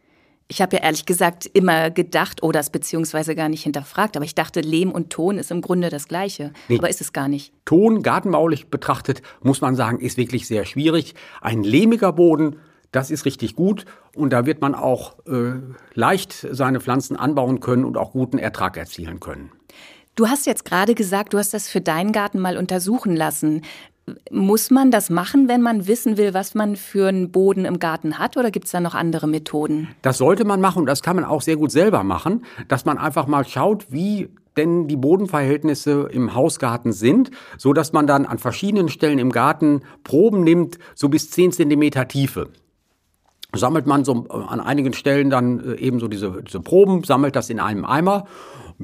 Ich 0.48 0.62
habe 0.62 0.76
ja 0.76 0.82
ehrlich 0.84 1.06
gesagt 1.06 1.46
immer 1.46 1.90
gedacht, 1.90 2.44
oder 2.44 2.58
oh, 2.58 2.60
es 2.60 2.70
beziehungsweise 2.70 3.34
gar 3.34 3.48
nicht 3.48 3.64
hinterfragt, 3.64 4.16
aber 4.16 4.24
ich 4.24 4.36
dachte, 4.36 4.60
Lehm 4.60 4.92
und 4.92 5.10
Ton 5.10 5.38
ist 5.38 5.50
im 5.50 5.60
Grunde 5.60 5.90
das 5.90 6.06
Gleiche. 6.06 6.52
Nee. 6.68 6.78
Aber 6.78 6.88
ist 6.88 7.00
es 7.00 7.12
gar 7.12 7.26
nicht. 7.26 7.52
Ton, 7.64 8.04
gartenbaulich 8.04 8.68
betrachtet, 8.68 9.22
muss 9.42 9.60
man 9.60 9.74
sagen, 9.74 9.98
ist 9.98 10.16
wirklich 10.16 10.46
sehr 10.46 10.64
schwierig. 10.64 11.14
Ein 11.40 11.64
lehmiger 11.64 12.12
Boden 12.12 12.60
das 12.92 13.10
ist 13.10 13.24
richtig 13.24 13.56
gut 13.56 13.84
und 14.14 14.32
da 14.32 14.46
wird 14.46 14.60
man 14.60 14.74
auch 14.74 15.16
äh, 15.26 15.60
leicht 15.94 16.46
seine 16.50 16.80
Pflanzen 16.80 17.16
anbauen 17.16 17.60
können 17.60 17.84
und 17.84 17.96
auch 17.96 18.12
guten 18.12 18.38
Ertrag 18.38 18.76
erzielen 18.76 19.20
können. 19.20 19.50
Du 20.14 20.28
hast 20.28 20.46
jetzt 20.46 20.64
gerade 20.64 20.94
gesagt, 20.94 21.34
du 21.34 21.38
hast 21.38 21.52
das 21.52 21.68
für 21.68 21.82
deinen 21.82 22.12
Garten 22.12 22.40
mal 22.40 22.56
untersuchen 22.56 23.14
lassen. 23.14 23.62
Muss 24.30 24.70
man 24.70 24.90
das 24.90 25.10
machen, 25.10 25.46
wenn 25.46 25.60
man 25.60 25.86
wissen 25.86 26.16
will, 26.16 26.32
was 26.32 26.54
man 26.54 26.76
für 26.76 27.08
einen 27.08 27.32
Boden 27.32 27.66
im 27.66 27.78
Garten 27.78 28.18
hat, 28.18 28.36
oder 28.36 28.50
gibt 28.50 28.66
es 28.66 28.70
da 28.70 28.80
noch 28.80 28.94
andere 28.94 29.26
Methoden? 29.26 29.88
Das 30.00 30.18
sollte 30.18 30.44
man 30.44 30.60
machen 30.60 30.80
und 30.80 30.86
das 30.86 31.02
kann 31.02 31.16
man 31.16 31.24
auch 31.24 31.42
sehr 31.42 31.56
gut 31.56 31.70
selber 31.70 32.02
machen, 32.02 32.44
dass 32.68 32.86
man 32.86 32.96
einfach 32.98 33.26
mal 33.26 33.44
schaut, 33.46 33.92
wie 33.92 34.30
denn 34.56 34.88
die 34.88 34.96
Bodenverhältnisse 34.96 36.08
im 36.10 36.34
Hausgarten 36.34 36.92
sind, 36.92 37.30
so 37.58 37.74
dass 37.74 37.92
man 37.92 38.06
dann 38.06 38.24
an 38.24 38.38
verschiedenen 38.38 38.88
Stellen 38.88 39.18
im 39.18 39.32
Garten 39.32 39.82
Proben 40.02 40.44
nimmt, 40.44 40.78
so 40.94 41.10
bis 41.10 41.30
10 41.30 41.52
Zentimeter 41.52 42.08
Tiefe 42.08 42.48
sammelt 43.56 43.86
man 43.86 44.04
so 44.04 44.26
äh, 44.28 44.32
an 44.32 44.60
einigen 44.60 44.92
Stellen 44.92 45.30
dann 45.30 45.60
äh, 45.60 45.74
eben 45.80 46.00
so 46.00 46.08
diese, 46.08 46.42
diese 46.42 46.60
Proben, 46.60 47.04
sammelt 47.04 47.36
das 47.36 47.50
in 47.50 47.60
einem 47.60 47.84
Eimer 47.84 48.24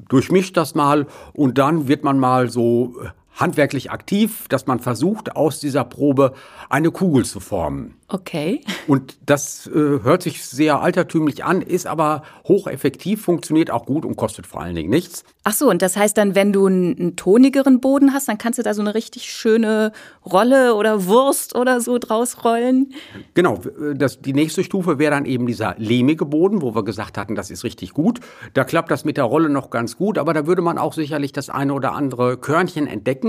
durchmischt 0.08 0.56
das 0.56 0.74
mal 0.74 1.06
und 1.32 1.58
dann 1.58 1.88
wird 1.88 2.04
man 2.04 2.18
mal 2.18 2.48
so 2.48 2.94
handwerklich 3.34 3.90
aktiv, 3.90 4.46
dass 4.48 4.66
man 4.66 4.80
versucht, 4.80 5.36
aus 5.36 5.60
dieser 5.60 5.84
Probe 5.84 6.34
eine 6.68 6.90
Kugel 6.90 7.24
zu 7.24 7.40
formen. 7.40 7.94
Okay. 8.12 8.60
Und 8.86 9.16
das 9.24 9.66
äh, 9.68 9.72
hört 9.72 10.22
sich 10.22 10.44
sehr 10.44 10.82
altertümlich 10.82 11.44
an, 11.44 11.62
ist 11.62 11.86
aber 11.86 12.22
hocheffektiv, 12.46 13.22
funktioniert 13.22 13.70
auch 13.70 13.86
gut 13.86 14.04
und 14.04 14.16
kostet 14.16 14.46
vor 14.46 14.60
allen 14.60 14.74
Dingen 14.74 14.90
nichts. 14.90 15.24
Ach 15.44 15.54
so, 15.54 15.70
und 15.70 15.80
das 15.80 15.96
heißt 15.96 16.18
dann, 16.18 16.34
wenn 16.34 16.52
du 16.52 16.66
einen, 16.66 17.16
tonigeren 17.16 17.80
Boden 17.80 18.12
hast, 18.12 18.28
dann 18.28 18.36
kannst 18.36 18.58
du 18.58 18.62
da 18.62 18.74
so 18.74 18.82
eine 18.82 18.94
richtig 18.94 19.32
schöne 19.32 19.92
Rolle 20.26 20.74
oder 20.74 21.06
Wurst 21.06 21.56
oder 21.56 21.80
so 21.80 21.96
draus 21.98 22.44
rollen? 22.44 22.92
Genau, 23.32 23.60
äh, 23.80 23.94
das, 23.94 24.20
die 24.20 24.34
nächste 24.34 24.62
Stufe 24.62 24.98
wäre 24.98 25.12
dann 25.12 25.24
eben 25.24 25.46
dieser 25.46 25.74
lehmige 25.78 26.26
Boden, 26.26 26.60
wo 26.60 26.74
wir 26.74 26.84
gesagt 26.84 27.16
hatten, 27.16 27.34
das 27.34 27.50
ist 27.50 27.64
richtig 27.64 27.94
gut. 27.94 28.20
Da 28.52 28.64
klappt 28.64 28.90
das 28.90 29.06
mit 29.06 29.16
der 29.16 29.24
Rolle 29.24 29.48
noch 29.48 29.70
ganz 29.70 29.96
gut, 29.96 30.18
aber 30.18 30.34
da 30.34 30.46
würde 30.46 30.60
man 30.60 30.76
auch 30.76 30.92
sicherlich 30.92 31.32
das 31.32 31.48
eine 31.48 31.72
oder 31.72 31.92
andere 31.92 32.36
Körnchen 32.36 32.86
entdecken, 32.86 33.21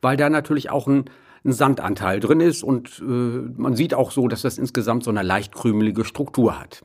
weil 0.00 0.16
da 0.16 0.30
natürlich 0.30 0.70
auch 0.70 0.86
ein 0.86 1.04
ein 1.44 1.52
Sandanteil 1.52 2.20
drin 2.20 2.40
ist 2.40 2.62
und 2.62 3.00
äh, 3.00 3.02
man 3.02 3.74
sieht 3.74 3.94
auch 3.94 4.10
so, 4.10 4.28
dass 4.28 4.42
das 4.42 4.58
insgesamt 4.58 5.04
so 5.04 5.10
eine 5.10 5.22
leicht 5.22 5.54
krümelige 5.54 6.04
Struktur 6.04 6.60
hat. 6.60 6.84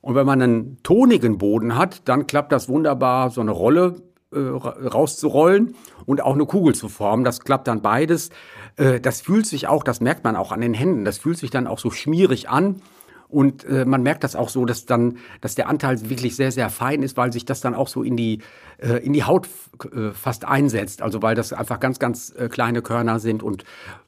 Und 0.00 0.14
wenn 0.14 0.26
man 0.26 0.40
einen 0.40 0.82
tonigen 0.82 1.38
Boden 1.38 1.76
hat, 1.76 2.08
dann 2.08 2.26
klappt 2.26 2.52
das 2.52 2.68
wunderbar, 2.68 3.30
so 3.30 3.40
eine 3.40 3.50
Rolle 3.50 4.02
äh, 4.32 4.38
rauszurollen 4.38 5.74
und 6.06 6.22
auch 6.22 6.34
eine 6.34 6.46
Kugel 6.46 6.74
zu 6.74 6.88
formen. 6.88 7.24
Das 7.24 7.40
klappt 7.40 7.68
dann 7.68 7.82
beides. 7.82 8.30
Äh, 8.76 9.00
das 9.00 9.20
fühlt 9.20 9.46
sich 9.46 9.68
auch, 9.68 9.84
das 9.84 10.00
merkt 10.00 10.24
man 10.24 10.36
auch 10.36 10.52
an 10.52 10.60
den 10.60 10.74
Händen, 10.74 11.04
das 11.04 11.18
fühlt 11.18 11.38
sich 11.38 11.50
dann 11.50 11.66
auch 11.66 11.78
so 11.78 11.90
schmierig 11.90 12.48
an. 12.48 12.82
Und 13.30 13.64
äh, 13.64 13.84
man 13.84 14.02
merkt 14.02 14.24
das 14.24 14.36
auch 14.36 14.48
so, 14.48 14.64
dass 14.64 14.86
dann, 14.86 15.18
dass 15.40 15.54
der 15.54 15.68
Anteil 15.68 16.08
wirklich 16.10 16.36
sehr, 16.36 16.52
sehr 16.52 16.68
fein 16.70 17.02
ist, 17.02 17.16
weil 17.16 17.32
sich 17.32 17.44
das 17.44 17.60
dann 17.60 17.74
auch 17.74 17.88
so 17.88 18.02
in 18.02 18.16
die, 18.16 18.40
äh, 18.78 19.04
in 19.04 19.12
die 19.12 19.24
Haut 19.24 19.48
äh, 19.92 20.10
fast 20.12 20.44
einsetzt. 20.44 21.02
Also 21.02 21.22
weil 21.22 21.34
das 21.34 21.52
einfach 21.52 21.80
ganz, 21.80 21.98
ganz 21.98 22.34
äh, 22.36 22.48
kleine 22.48 22.82
Körner 22.82 23.20
sind. 23.20 23.42
Und 23.42 23.64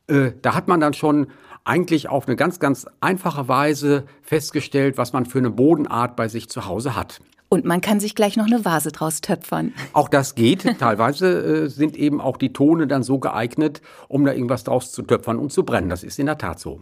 äh, 0.08 0.32
da 0.42 0.54
hat 0.54 0.68
man 0.68 0.80
dann 0.80 0.94
schon 0.94 1.28
eigentlich 1.64 2.08
auf 2.08 2.26
eine 2.26 2.36
ganz, 2.36 2.58
ganz 2.58 2.86
einfache 3.00 3.48
Weise 3.48 4.04
festgestellt, 4.22 4.98
was 4.98 5.12
man 5.12 5.26
für 5.26 5.38
eine 5.38 5.50
Bodenart 5.50 6.16
bei 6.16 6.28
sich 6.28 6.48
zu 6.48 6.66
Hause 6.66 6.96
hat. 6.96 7.20
Und 7.48 7.66
man 7.66 7.82
kann 7.82 8.00
sich 8.00 8.14
gleich 8.14 8.38
noch 8.38 8.46
eine 8.46 8.64
Vase 8.64 8.92
draus 8.92 9.20
töpfern. 9.20 9.74
Auch 9.92 10.08
das 10.08 10.34
geht. 10.34 10.62
Teilweise 10.78 11.64
äh, 11.64 11.68
sind 11.68 11.96
eben 11.96 12.20
auch 12.20 12.38
die 12.38 12.54
Tone 12.54 12.86
dann 12.86 13.02
so 13.02 13.18
geeignet, 13.18 13.82
um 14.08 14.24
da 14.24 14.32
irgendwas 14.32 14.64
draus 14.64 14.90
zu 14.90 15.02
töpfern 15.02 15.38
und 15.38 15.52
zu 15.52 15.62
brennen. 15.62 15.90
Das 15.90 16.02
ist 16.02 16.18
in 16.18 16.26
der 16.26 16.38
Tat 16.38 16.58
so. 16.58 16.80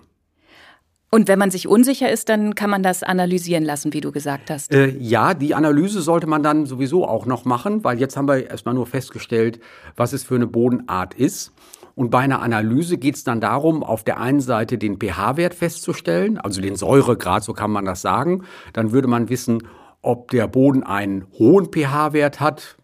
Und 1.13 1.27
wenn 1.27 1.41
man 1.41 1.51
sich 1.51 1.67
unsicher 1.67 2.09
ist, 2.09 2.29
dann 2.29 2.55
kann 2.55 2.71
man 2.71 2.85
das 2.85 3.03
analysieren 3.03 3.65
lassen, 3.65 3.93
wie 3.93 4.01
du 4.01 4.13
gesagt 4.13 4.49
hast. 4.49 4.73
Äh, 4.73 4.97
ja, 4.99 5.35
die 5.35 5.57
Analyse 5.57 6.03
sollte 6.03 6.29
man 6.29 6.45
dann 6.45 6.67
sowieso 6.67 7.05
auch 7.05 7.27
noch 7.27 7.45
machen, 7.45 7.83
weil 7.83 7.99
jetzt 7.99 8.17
haben 8.17 8.29
wir 8.29 8.49
erstmal 8.49 8.75
nur 8.75 8.87
festgestellt, 8.87 9.59
was 9.97 10.13
es 10.13 10.23
für 10.23 10.37
eine 10.37 10.47
Bodenart 10.47 11.15
ist. 11.15 11.53
Und 11.97 12.11
bei 12.11 12.21
einer 12.21 12.41
Analyse 12.43 12.97
geht 12.97 13.17
es 13.17 13.25
dann 13.25 13.41
darum, 13.41 13.83
auf 13.83 14.05
der 14.05 14.21
einen 14.21 14.41
Seite 14.41 14.79
den 14.79 14.99
pH-Wert 15.01 15.53
festzustellen, 15.53 16.39
also 16.39 16.61
den 16.61 16.77
Säuregrad, 16.77 17.43
so 17.43 17.55
kann 17.55 17.73
man 17.73 17.85
das 17.85 18.03
sagen. 18.03 18.45
Dann 18.73 18.93
würde 18.93 19.09
man 19.09 19.29
wissen, 19.29 19.67
ob 20.03 20.31
der 20.31 20.47
Boden 20.47 20.85
einen 20.85 21.27
hohen 21.39 21.73
pH-Wert 21.73 22.39
hat, 22.39 22.77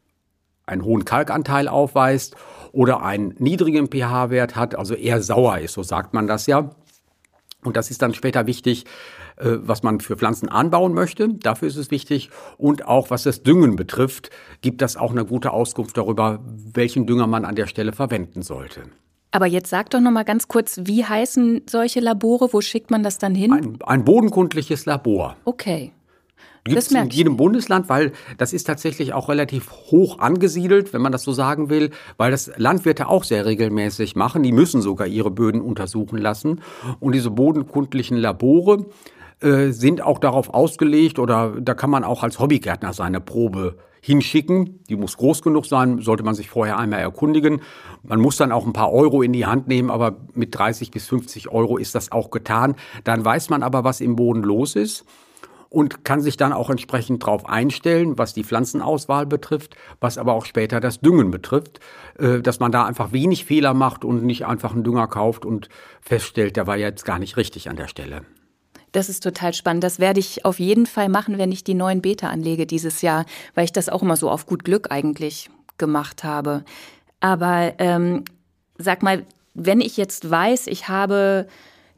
einen 0.66 0.84
hohen 0.84 1.04
Kalkanteil 1.04 1.68
aufweist 1.68 2.34
oder 2.72 3.02
einen 3.02 3.36
niedrigen 3.38 3.86
pH-Wert 3.86 4.56
hat, 4.56 4.74
also 4.74 4.94
eher 4.94 5.22
sauer 5.22 5.60
ist, 5.60 5.74
so 5.74 5.84
sagt 5.84 6.12
man 6.12 6.26
das 6.26 6.46
ja. 6.48 6.70
Und 7.66 7.76
das 7.76 7.90
ist 7.90 8.00
dann 8.02 8.14
später 8.14 8.46
wichtig, 8.46 8.84
äh, 9.36 9.56
was 9.60 9.82
man 9.82 10.00
für 10.00 10.16
Pflanzen 10.16 10.48
anbauen 10.48 10.94
möchte. 10.94 11.28
Dafür 11.28 11.68
ist 11.68 11.76
es 11.76 11.90
wichtig. 11.90 12.30
Und 12.56 12.86
auch 12.86 13.10
was 13.10 13.24
das 13.24 13.42
Düngen 13.42 13.76
betrifft, 13.76 14.30
gibt 14.62 14.80
das 14.80 14.96
auch 14.96 15.10
eine 15.10 15.24
gute 15.24 15.50
Auskunft 15.50 15.96
darüber, 15.96 16.40
welchen 16.72 17.06
Dünger 17.06 17.26
man 17.26 17.44
an 17.44 17.54
der 17.54 17.66
Stelle 17.66 17.92
verwenden 17.92 18.42
sollte. 18.42 18.82
Aber 19.32 19.46
jetzt 19.46 19.68
sag 19.68 19.90
doch 19.90 20.00
noch 20.00 20.12
mal 20.12 20.24
ganz 20.24 20.48
kurz, 20.48 20.80
wie 20.84 21.04
heißen 21.04 21.62
solche 21.68 22.00
Labore? 22.00 22.52
Wo 22.52 22.60
schickt 22.62 22.90
man 22.90 23.02
das 23.02 23.18
dann 23.18 23.34
hin? 23.34 23.52
Ein, 23.52 23.78
ein 23.84 24.04
bodenkundliches 24.04 24.86
Labor. 24.86 25.36
Okay. 25.44 25.92
Gibt 26.66 26.78
es 26.78 26.90
in 26.90 27.10
jedem 27.10 27.36
Bundesland, 27.36 27.88
weil 27.88 28.12
das 28.38 28.52
ist 28.52 28.64
tatsächlich 28.64 29.12
auch 29.12 29.28
relativ 29.28 29.70
hoch 29.90 30.18
angesiedelt, 30.18 30.92
wenn 30.92 31.02
man 31.02 31.12
das 31.12 31.22
so 31.22 31.32
sagen 31.32 31.70
will, 31.70 31.90
weil 32.16 32.30
das 32.30 32.50
Landwirte 32.56 33.08
auch 33.08 33.24
sehr 33.24 33.46
regelmäßig 33.46 34.16
machen. 34.16 34.42
Die 34.42 34.52
müssen 34.52 34.82
sogar 34.82 35.06
ihre 35.06 35.30
Böden 35.30 35.60
untersuchen 35.60 36.18
lassen. 36.18 36.60
Und 37.00 37.14
diese 37.14 37.30
bodenkundlichen 37.30 38.16
Labore 38.16 38.86
äh, 39.40 39.70
sind 39.70 40.02
auch 40.02 40.18
darauf 40.18 40.52
ausgelegt 40.52 41.18
oder 41.18 41.54
da 41.60 41.74
kann 41.74 41.90
man 41.90 42.04
auch 42.04 42.22
als 42.22 42.38
Hobbygärtner 42.38 42.92
seine 42.92 43.20
Probe 43.20 43.76
hinschicken. 44.00 44.80
Die 44.88 44.96
muss 44.96 45.16
groß 45.16 45.42
genug 45.42 45.66
sein, 45.66 46.00
sollte 46.00 46.22
man 46.22 46.34
sich 46.34 46.48
vorher 46.48 46.78
einmal 46.78 47.00
erkundigen. 47.00 47.60
Man 48.02 48.20
muss 48.20 48.36
dann 48.36 48.52
auch 48.52 48.64
ein 48.66 48.72
paar 48.72 48.92
Euro 48.92 49.22
in 49.22 49.32
die 49.32 49.46
Hand 49.46 49.68
nehmen, 49.68 49.90
aber 49.90 50.16
mit 50.34 50.54
30 50.54 50.90
bis 50.90 51.06
50 51.06 51.50
Euro 51.50 51.76
ist 51.76 51.94
das 51.94 52.12
auch 52.12 52.30
getan. 52.30 52.76
Dann 53.04 53.24
weiß 53.24 53.50
man 53.50 53.62
aber, 53.62 53.84
was 53.84 54.00
im 54.00 54.16
Boden 54.16 54.42
los 54.42 54.76
ist 54.76 55.04
und 55.76 56.06
kann 56.06 56.22
sich 56.22 56.38
dann 56.38 56.54
auch 56.54 56.70
entsprechend 56.70 57.22
darauf 57.22 57.46
einstellen, 57.46 58.16
was 58.16 58.32
die 58.32 58.44
Pflanzenauswahl 58.44 59.26
betrifft, 59.26 59.76
was 60.00 60.16
aber 60.16 60.32
auch 60.32 60.46
später 60.46 60.80
das 60.80 61.00
Düngen 61.00 61.30
betrifft, 61.30 61.80
äh, 62.18 62.40
dass 62.40 62.60
man 62.60 62.72
da 62.72 62.86
einfach 62.86 63.12
wenig 63.12 63.44
Fehler 63.44 63.74
macht 63.74 64.02
und 64.02 64.24
nicht 64.24 64.46
einfach 64.46 64.72
einen 64.72 64.84
Dünger 64.84 65.06
kauft 65.06 65.44
und 65.44 65.68
feststellt, 66.00 66.56
der 66.56 66.66
war 66.66 66.78
jetzt 66.78 67.04
gar 67.04 67.18
nicht 67.18 67.36
richtig 67.36 67.68
an 67.68 67.76
der 67.76 67.88
Stelle. 67.88 68.22
Das 68.92 69.10
ist 69.10 69.22
total 69.22 69.52
spannend. 69.52 69.84
Das 69.84 69.98
werde 69.98 70.18
ich 70.18 70.46
auf 70.46 70.60
jeden 70.60 70.86
Fall 70.86 71.10
machen, 71.10 71.36
wenn 71.36 71.52
ich 71.52 71.62
die 71.62 71.74
neuen 71.74 72.00
Beete 72.00 72.30
anlege 72.30 72.64
dieses 72.66 73.02
Jahr, 73.02 73.26
weil 73.54 73.66
ich 73.66 73.72
das 73.72 73.90
auch 73.90 74.00
immer 74.00 74.16
so 74.16 74.30
auf 74.30 74.46
gut 74.46 74.64
Glück 74.64 74.90
eigentlich 74.90 75.50
gemacht 75.76 76.24
habe. 76.24 76.64
Aber 77.20 77.74
ähm, 77.76 78.24
sag 78.78 79.02
mal, 79.02 79.26
wenn 79.52 79.82
ich 79.82 79.98
jetzt 79.98 80.30
weiß, 80.30 80.68
ich 80.68 80.88
habe 80.88 81.46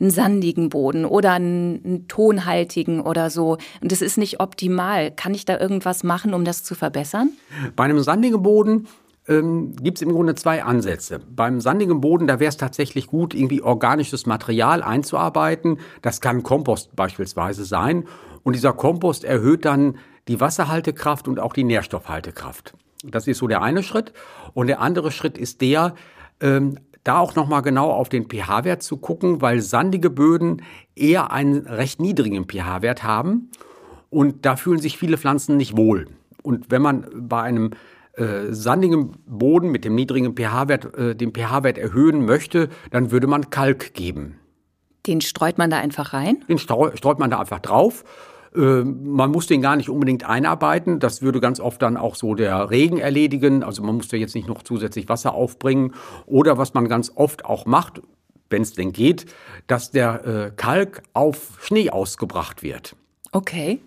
einen 0.00 0.10
sandigen 0.10 0.68
Boden 0.68 1.04
oder 1.04 1.32
einen, 1.32 1.82
einen 1.84 2.08
tonhaltigen 2.08 3.00
oder 3.00 3.30
so. 3.30 3.58
Und 3.80 3.92
das 3.92 4.02
ist 4.02 4.18
nicht 4.18 4.40
optimal. 4.40 5.10
Kann 5.10 5.34
ich 5.34 5.44
da 5.44 5.58
irgendwas 5.58 6.04
machen, 6.04 6.34
um 6.34 6.44
das 6.44 6.64
zu 6.64 6.74
verbessern? 6.74 7.30
Bei 7.76 7.84
einem 7.84 8.00
sandigen 8.00 8.42
Boden 8.42 8.86
ähm, 9.28 9.74
gibt 9.76 9.98
es 9.98 10.02
im 10.02 10.12
Grunde 10.12 10.34
zwei 10.34 10.62
Ansätze. 10.62 11.20
Beim 11.28 11.60
sandigen 11.60 12.00
Boden, 12.00 12.26
da 12.26 12.40
wäre 12.40 12.48
es 12.48 12.56
tatsächlich 12.56 13.06
gut, 13.06 13.34
irgendwie 13.34 13.62
organisches 13.62 14.26
Material 14.26 14.82
einzuarbeiten. 14.82 15.78
Das 16.02 16.20
kann 16.20 16.42
Kompost 16.42 16.96
beispielsweise 16.96 17.64
sein. 17.64 18.04
Und 18.42 18.54
dieser 18.54 18.72
Kompost 18.72 19.24
erhöht 19.24 19.64
dann 19.64 19.98
die 20.28 20.40
Wasserhaltekraft 20.40 21.28
und 21.28 21.40
auch 21.40 21.52
die 21.52 21.64
Nährstoffhaltekraft. 21.64 22.74
Das 23.04 23.26
ist 23.28 23.38
so 23.38 23.46
der 23.46 23.62
eine 23.62 23.82
Schritt. 23.82 24.12
Und 24.54 24.66
der 24.66 24.80
andere 24.80 25.10
Schritt 25.10 25.38
ist 25.38 25.60
der, 25.60 25.94
ähm, 26.40 26.78
da 27.04 27.18
auch 27.18 27.34
nochmal 27.34 27.62
genau 27.62 27.90
auf 27.90 28.08
den 28.08 28.28
pH-Wert 28.28 28.82
zu 28.82 28.96
gucken, 28.96 29.40
weil 29.40 29.60
sandige 29.60 30.10
Böden 30.10 30.62
eher 30.94 31.30
einen 31.32 31.66
recht 31.66 32.00
niedrigen 32.00 32.44
pH-Wert 32.44 33.02
haben 33.02 33.50
und 34.10 34.44
da 34.44 34.56
fühlen 34.56 34.80
sich 34.80 34.98
viele 34.98 35.18
Pflanzen 35.18 35.56
nicht 35.56 35.76
wohl. 35.76 36.08
Und 36.42 36.70
wenn 36.70 36.82
man 36.82 37.06
bei 37.14 37.42
einem 37.42 37.70
äh, 38.14 38.52
sandigen 38.52 39.12
Boden 39.26 39.70
mit 39.70 39.84
dem 39.84 39.94
niedrigen 39.94 40.34
pH-Wert 40.34 40.94
äh, 40.96 41.14
den 41.14 41.32
pH-Wert 41.32 41.78
erhöhen 41.78 42.24
möchte, 42.24 42.68
dann 42.90 43.10
würde 43.10 43.26
man 43.26 43.50
Kalk 43.50 43.94
geben. 43.94 44.38
Den 45.06 45.20
streut 45.20 45.56
man 45.56 45.70
da 45.70 45.78
einfach 45.78 46.12
rein? 46.12 46.44
Den 46.48 46.58
streut 46.58 47.18
man 47.18 47.30
da 47.30 47.40
einfach 47.40 47.60
drauf 47.60 48.04
man 48.54 49.30
muss 49.30 49.46
den 49.46 49.62
gar 49.62 49.76
nicht 49.76 49.90
unbedingt 49.90 50.24
einarbeiten. 50.24 51.00
Das 51.00 51.22
würde 51.22 51.40
ganz 51.40 51.60
oft 51.60 51.82
dann 51.82 51.96
auch 51.96 52.14
so 52.14 52.34
der 52.34 52.70
Regen 52.70 52.98
erledigen. 52.98 53.62
Also 53.62 53.82
man 53.82 53.96
muss 53.96 54.08
da 54.08 54.16
jetzt 54.16 54.34
nicht 54.34 54.48
noch 54.48 54.62
zusätzlich 54.62 55.08
Wasser 55.08 55.34
aufbringen. 55.34 55.94
Oder 56.26 56.58
was 56.58 56.74
man 56.74 56.88
ganz 56.88 57.12
oft 57.14 57.44
auch 57.44 57.66
macht, 57.66 58.00
wenn 58.50 58.62
es 58.62 58.72
denn 58.72 58.92
geht, 58.92 59.26
dass 59.66 59.90
der 59.90 60.24
äh, 60.24 60.50
Kalk 60.56 61.02
auf 61.12 61.58
Schnee 61.60 61.90
ausgebracht 61.90 62.62
wird. 62.62 62.96
Okay. 63.32 63.80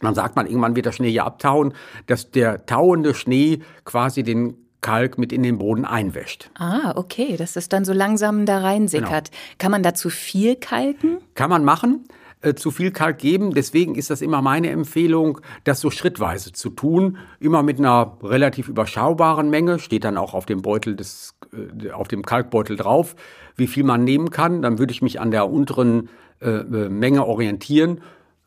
Dann 0.00 0.14
sagt 0.14 0.36
man, 0.36 0.46
irgendwann 0.46 0.76
wird 0.76 0.86
der 0.86 0.92
Schnee 0.92 1.08
ja 1.08 1.24
abtauen, 1.24 1.74
dass 2.06 2.30
der 2.30 2.66
tauende 2.66 3.14
Schnee 3.14 3.60
quasi 3.84 4.22
den 4.22 4.56
Kalk 4.82 5.18
mit 5.18 5.32
in 5.32 5.42
den 5.42 5.58
Boden 5.58 5.84
einwäscht. 5.84 6.50
Ah, 6.54 6.92
okay, 6.96 7.36
dass 7.36 7.56
es 7.56 7.68
dann 7.68 7.84
so 7.84 7.92
langsam 7.92 8.46
da 8.46 8.58
reinsickert. 8.58 9.30
Genau. 9.30 9.42
Kann 9.58 9.70
man 9.72 9.82
dazu 9.82 10.10
viel 10.10 10.56
kalken? 10.56 11.18
Kann 11.34 11.50
man 11.50 11.64
machen. 11.64 12.04
Äh, 12.42 12.54
zu 12.54 12.70
viel 12.70 12.90
Kalk 12.90 13.18
geben. 13.18 13.54
Deswegen 13.54 13.94
ist 13.94 14.10
das 14.10 14.20
immer 14.20 14.42
meine 14.42 14.68
Empfehlung, 14.68 15.40
das 15.64 15.80
so 15.80 15.90
schrittweise 15.90 16.52
zu 16.52 16.68
tun. 16.68 17.16
Immer 17.40 17.62
mit 17.62 17.78
einer 17.78 18.18
relativ 18.22 18.68
überschaubaren 18.68 19.48
Menge. 19.48 19.78
Steht 19.78 20.04
dann 20.04 20.18
auch 20.18 20.34
auf 20.34 20.44
dem 20.44 20.60
Beutel 20.60 20.96
des, 20.96 21.34
äh, 21.52 21.90
auf 21.92 22.08
dem 22.08 22.22
Kalkbeutel 22.22 22.76
drauf, 22.76 23.16
wie 23.56 23.66
viel 23.66 23.84
man 23.84 24.04
nehmen 24.04 24.28
kann. 24.28 24.60
Dann 24.60 24.78
würde 24.78 24.92
ich 24.92 25.00
mich 25.00 25.18
an 25.18 25.30
der 25.30 25.48
unteren 25.50 26.10
äh, 26.40 26.50
äh 26.50 26.88
Menge 26.90 27.26
orientieren 27.26 28.02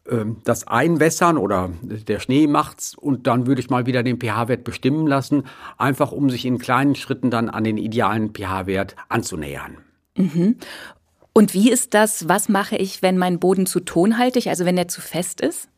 ähm, 0.08 0.38
das 0.44 0.68
einwässern 0.68 1.38
oder 1.38 1.72
der 1.82 2.20
Schnee 2.20 2.46
macht's 2.46 2.96
und 2.96 3.26
dann 3.26 3.48
würde 3.48 3.60
ich 3.60 3.72
mal 3.72 3.88
wieder 3.88 4.04
den 4.04 4.20
pH-Wert 4.20 4.64
bestimmen 4.64 5.08
lassen, 5.08 5.44
einfach 5.80 6.12
um 6.12 6.30
sich 6.30 6.46
in 6.46 6.60
kleinen 6.60 6.94
Schritten 6.94 7.32
dann 7.32 7.50
an 7.50 7.64
den 7.64 7.78
idealen 7.78 8.34
pH-Wert 8.34 8.96
anzunähern. 9.10 9.78
Mhm. 10.16 10.58
Und 11.40 11.54
wie 11.54 11.72
ist 11.72 11.94
das, 11.94 12.28
was 12.28 12.50
mache 12.50 12.76
ich, 12.76 13.02
wenn 13.02 13.18
mein 13.18 13.40
Boden 13.40 13.66
zu 13.66 13.80
tonhaltig, 13.80 14.50
also 14.50 14.66
wenn 14.66 14.78
er 14.78 14.90
zu 14.90 15.00
fest 15.00 15.40
ist? 15.40 15.70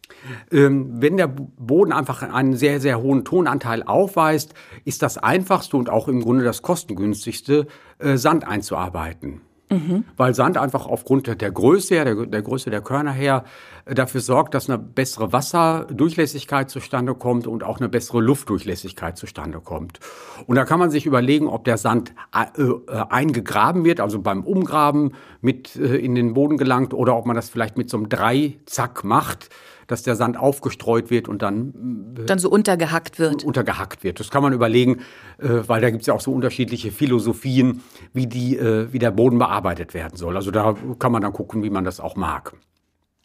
Ähm, 0.51 0.99
wenn 0.99 1.17
der 1.17 1.27
Boden 1.27 1.91
einfach 1.91 2.23
einen 2.23 2.55
sehr, 2.55 2.79
sehr 2.79 2.99
hohen 2.99 3.25
Tonanteil 3.25 3.83
aufweist, 3.83 4.55
ist 4.85 5.03
das 5.03 5.19
einfachste 5.19 5.77
und 5.77 5.87
auch 5.87 6.07
im 6.07 6.23
Grunde 6.23 6.43
das 6.43 6.63
kostengünstigste, 6.63 7.67
äh, 7.99 8.17
Sand 8.17 8.47
einzuarbeiten. 8.47 9.41
Mhm. 9.71 10.03
Weil 10.17 10.35
Sand 10.35 10.57
einfach 10.57 10.85
aufgrund 10.85 11.41
der 11.41 11.51
Größe 11.51 11.95
her, 11.95 12.05
der, 12.05 12.25
der 12.25 12.41
Größe 12.41 12.69
der 12.69 12.81
Körner 12.81 13.13
her, 13.13 13.45
äh, 13.85 13.95
dafür 13.95 14.19
sorgt, 14.19 14.53
dass 14.53 14.69
eine 14.69 14.77
bessere 14.77 15.31
Wasserdurchlässigkeit 15.31 16.69
zustande 16.69 17.15
kommt 17.15 17.47
und 17.47 17.63
auch 17.63 17.79
eine 17.79 17.87
bessere 17.87 18.19
Luftdurchlässigkeit 18.19 19.17
zustande 19.17 19.61
kommt. 19.61 19.99
Und 20.45 20.57
da 20.57 20.65
kann 20.65 20.77
man 20.77 20.91
sich 20.91 21.05
überlegen, 21.05 21.47
ob 21.47 21.63
der 21.63 21.77
Sand 21.77 22.13
äh, 22.35 22.61
äh 22.61 22.81
eingegraben 23.09 23.85
wird, 23.85 24.01
also 24.01 24.19
beim 24.19 24.43
Umgraben 24.43 25.13
mit 25.39 25.75
in 25.75 26.15
den 26.15 26.33
Boden 26.33 26.57
gelangt, 26.57 26.93
oder 26.93 27.15
ob 27.15 27.25
man 27.25 27.35
das 27.35 27.49
vielleicht 27.49 27.77
mit 27.77 27.89
so 27.89 27.97
einem 27.97 28.09
Dreizack 28.09 29.03
macht 29.03 29.49
dass 29.91 30.03
der 30.03 30.15
Sand 30.15 30.37
aufgestreut 30.37 31.09
wird 31.09 31.27
und 31.27 31.41
dann 31.41 32.15
äh, 32.17 32.25
dann 32.25 32.39
so 32.39 32.49
untergehackt 32.49 33.19
wird. 33.19 33.43
Untergehackt 33.43 34.03
wird. 34.03 34.19
Das 34.19 34.29
kann 34.29 34.41
man 34.41 34.53
überlegen, 34.53 35.01
äh, 35.37 35.49
weil 35.67 35.81
da 35.81 35.89
gibt 35.89 36.01
es 36.01 36.07
ja 36.07 36.13
auch 36.13 36.21
so 36.21 36.31
unterschiedliche 36.31 36.91
Philosophien, 36.91 37.83
wie 38.13 38.27
die, 38.27 38.57
äh, 38.57 38.91
wie 38.91 38.99
der 38.99 39.11
Boden 39.11 39.37
bearbeitet 39.37 39.93
werden 39.93 40.17
soll. 40.17 40.35
Also 40.35 40.51
da 40.51 40.75
kann 40.97 41.11
man 41.11 41.21
dann 41.21 41.33
gucken, 41.33 41.63
wie 41.63 41.69
man 41.69 41.83
das 41.83 41.99
auch 41.99 42.15
mag. 42.15 42.53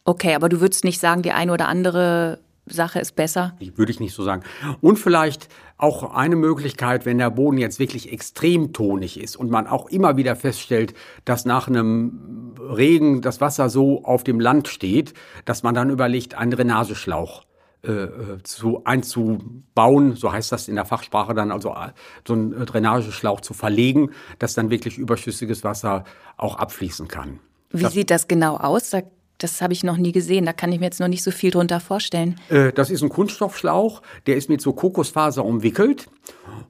Okay, 0.03 0.35
aber 0.35 0.49
du 0.49 0.61
würdest 0.61 0.83
nicht 0.83 0.99
sagen, 0.99 1.21
die 1.21 1.31
eine 1.31 1.51
oder 1.51 1.67
andere 1.67 2.39
Sache 2.69 2.99
ist 2.99 3.15
besser? 3.15 3.55
Würde 3.75 3.91
ich 3.91 3.99
nicht 3.99 4.13
so 4.13 4.23
sagen. 4.23 4.43
Und 4.81 4.97
vielleicht 4.97 5.49
auch 5.77 6.13
eine 6.13 6.35
Möglichkeit, 6.35 7.05
wenn 7.05 7.17
der 7.17 7.29
Boden 7.29 7.57
jetzt 7.57 7.79
wirklich 7.79 8.11
extrem 8.11 8.73
tonig 8.73 9.19
ist 9.19 9.35
und 9.35 9.49
man 9.49 9.67
auch 9.67 9.89
immer 9.89 10.17
wieder 10.17 10.35
feststellt, 10.35 10.93
dass 11.25 11.45
nach 11.45 11.67
einem 11.67 12.55
Regen 12.59 13.21
das 13.21 13.41
Wasser 13.41 13.69
so 13.69 14.03
auf 14.03 14.23
dem 14.23 14.39
Land 14.39 14.67
steht, 14.67 15.13
dass 15.45 15.63
man 15.63 15.75
dann 15.75 15.89
überlegt, 15.89 16.35
einen 16.35 16.51
Drainageschlauch 16.51 17.45
äh, 17.83 17.91
äh 17.91 18.43
zu, 18.43 18.81
einzubauen, 18.85 20.15
so 20.15 20.31
heißt 20.31 20.51
das 20.51 20.67
in 20.67 20.75
der 20.75 20.85
Fachsprache 20.85 21.35
dann, 21.35 21.51
also 21.51 21.69
äh, 21.69 21.89
so 22.27 22.33
einen 22.33 22.65
Drainageschlauch 22.65 23.41
zu 23.41 23.53
verlegen, 23.53 24.11
dass 24.39 24.55
dann 24.55 24.69
wirklich 24.71 24.97
überschüssiges 24.97 25.63
Wasser 25.63 26.03
auch 26.37 26.57
abfließen 26.57 27.07
kann. 27.07 27.39
Wie 27.69 27.83
das, 27.83 27.93
sieht 27.93 28.09
das 28.09 28.27
genau 28.27 28.57
aus? 28.57 28.89
Da 28.89 29.01
das 29.37 29.61
habe 29.61 29.73
ich 29.73 29.83
noch 29.83 29.97
nie 29.97 30.11
gesehen. 30.11 30.45
Da 30.45 30.53
kann 30.53 30.71
ich 30.71 30.79
mir 30.79 30.85
jetzt 30.85 30.99
noch 30.99 31.07
nicht 31.07 31.23
so 31.23 31.31
viel 31.31 31.51
drunter 31.51 31.79
vorstellen. 31.79 32.35
Äh, 32.49 32.71
das 32.73 32.89
ist 32.89 33.03
ein 33.03 33.09
Kunststoffschlauch, 33.09 34.01
der 34.25 34.37
ist 34.37 34.49
mit 34.49 34.61
so 34.61 34.73
Kokosfaser 34.73 35.45
umwickelt. 35.45 36.07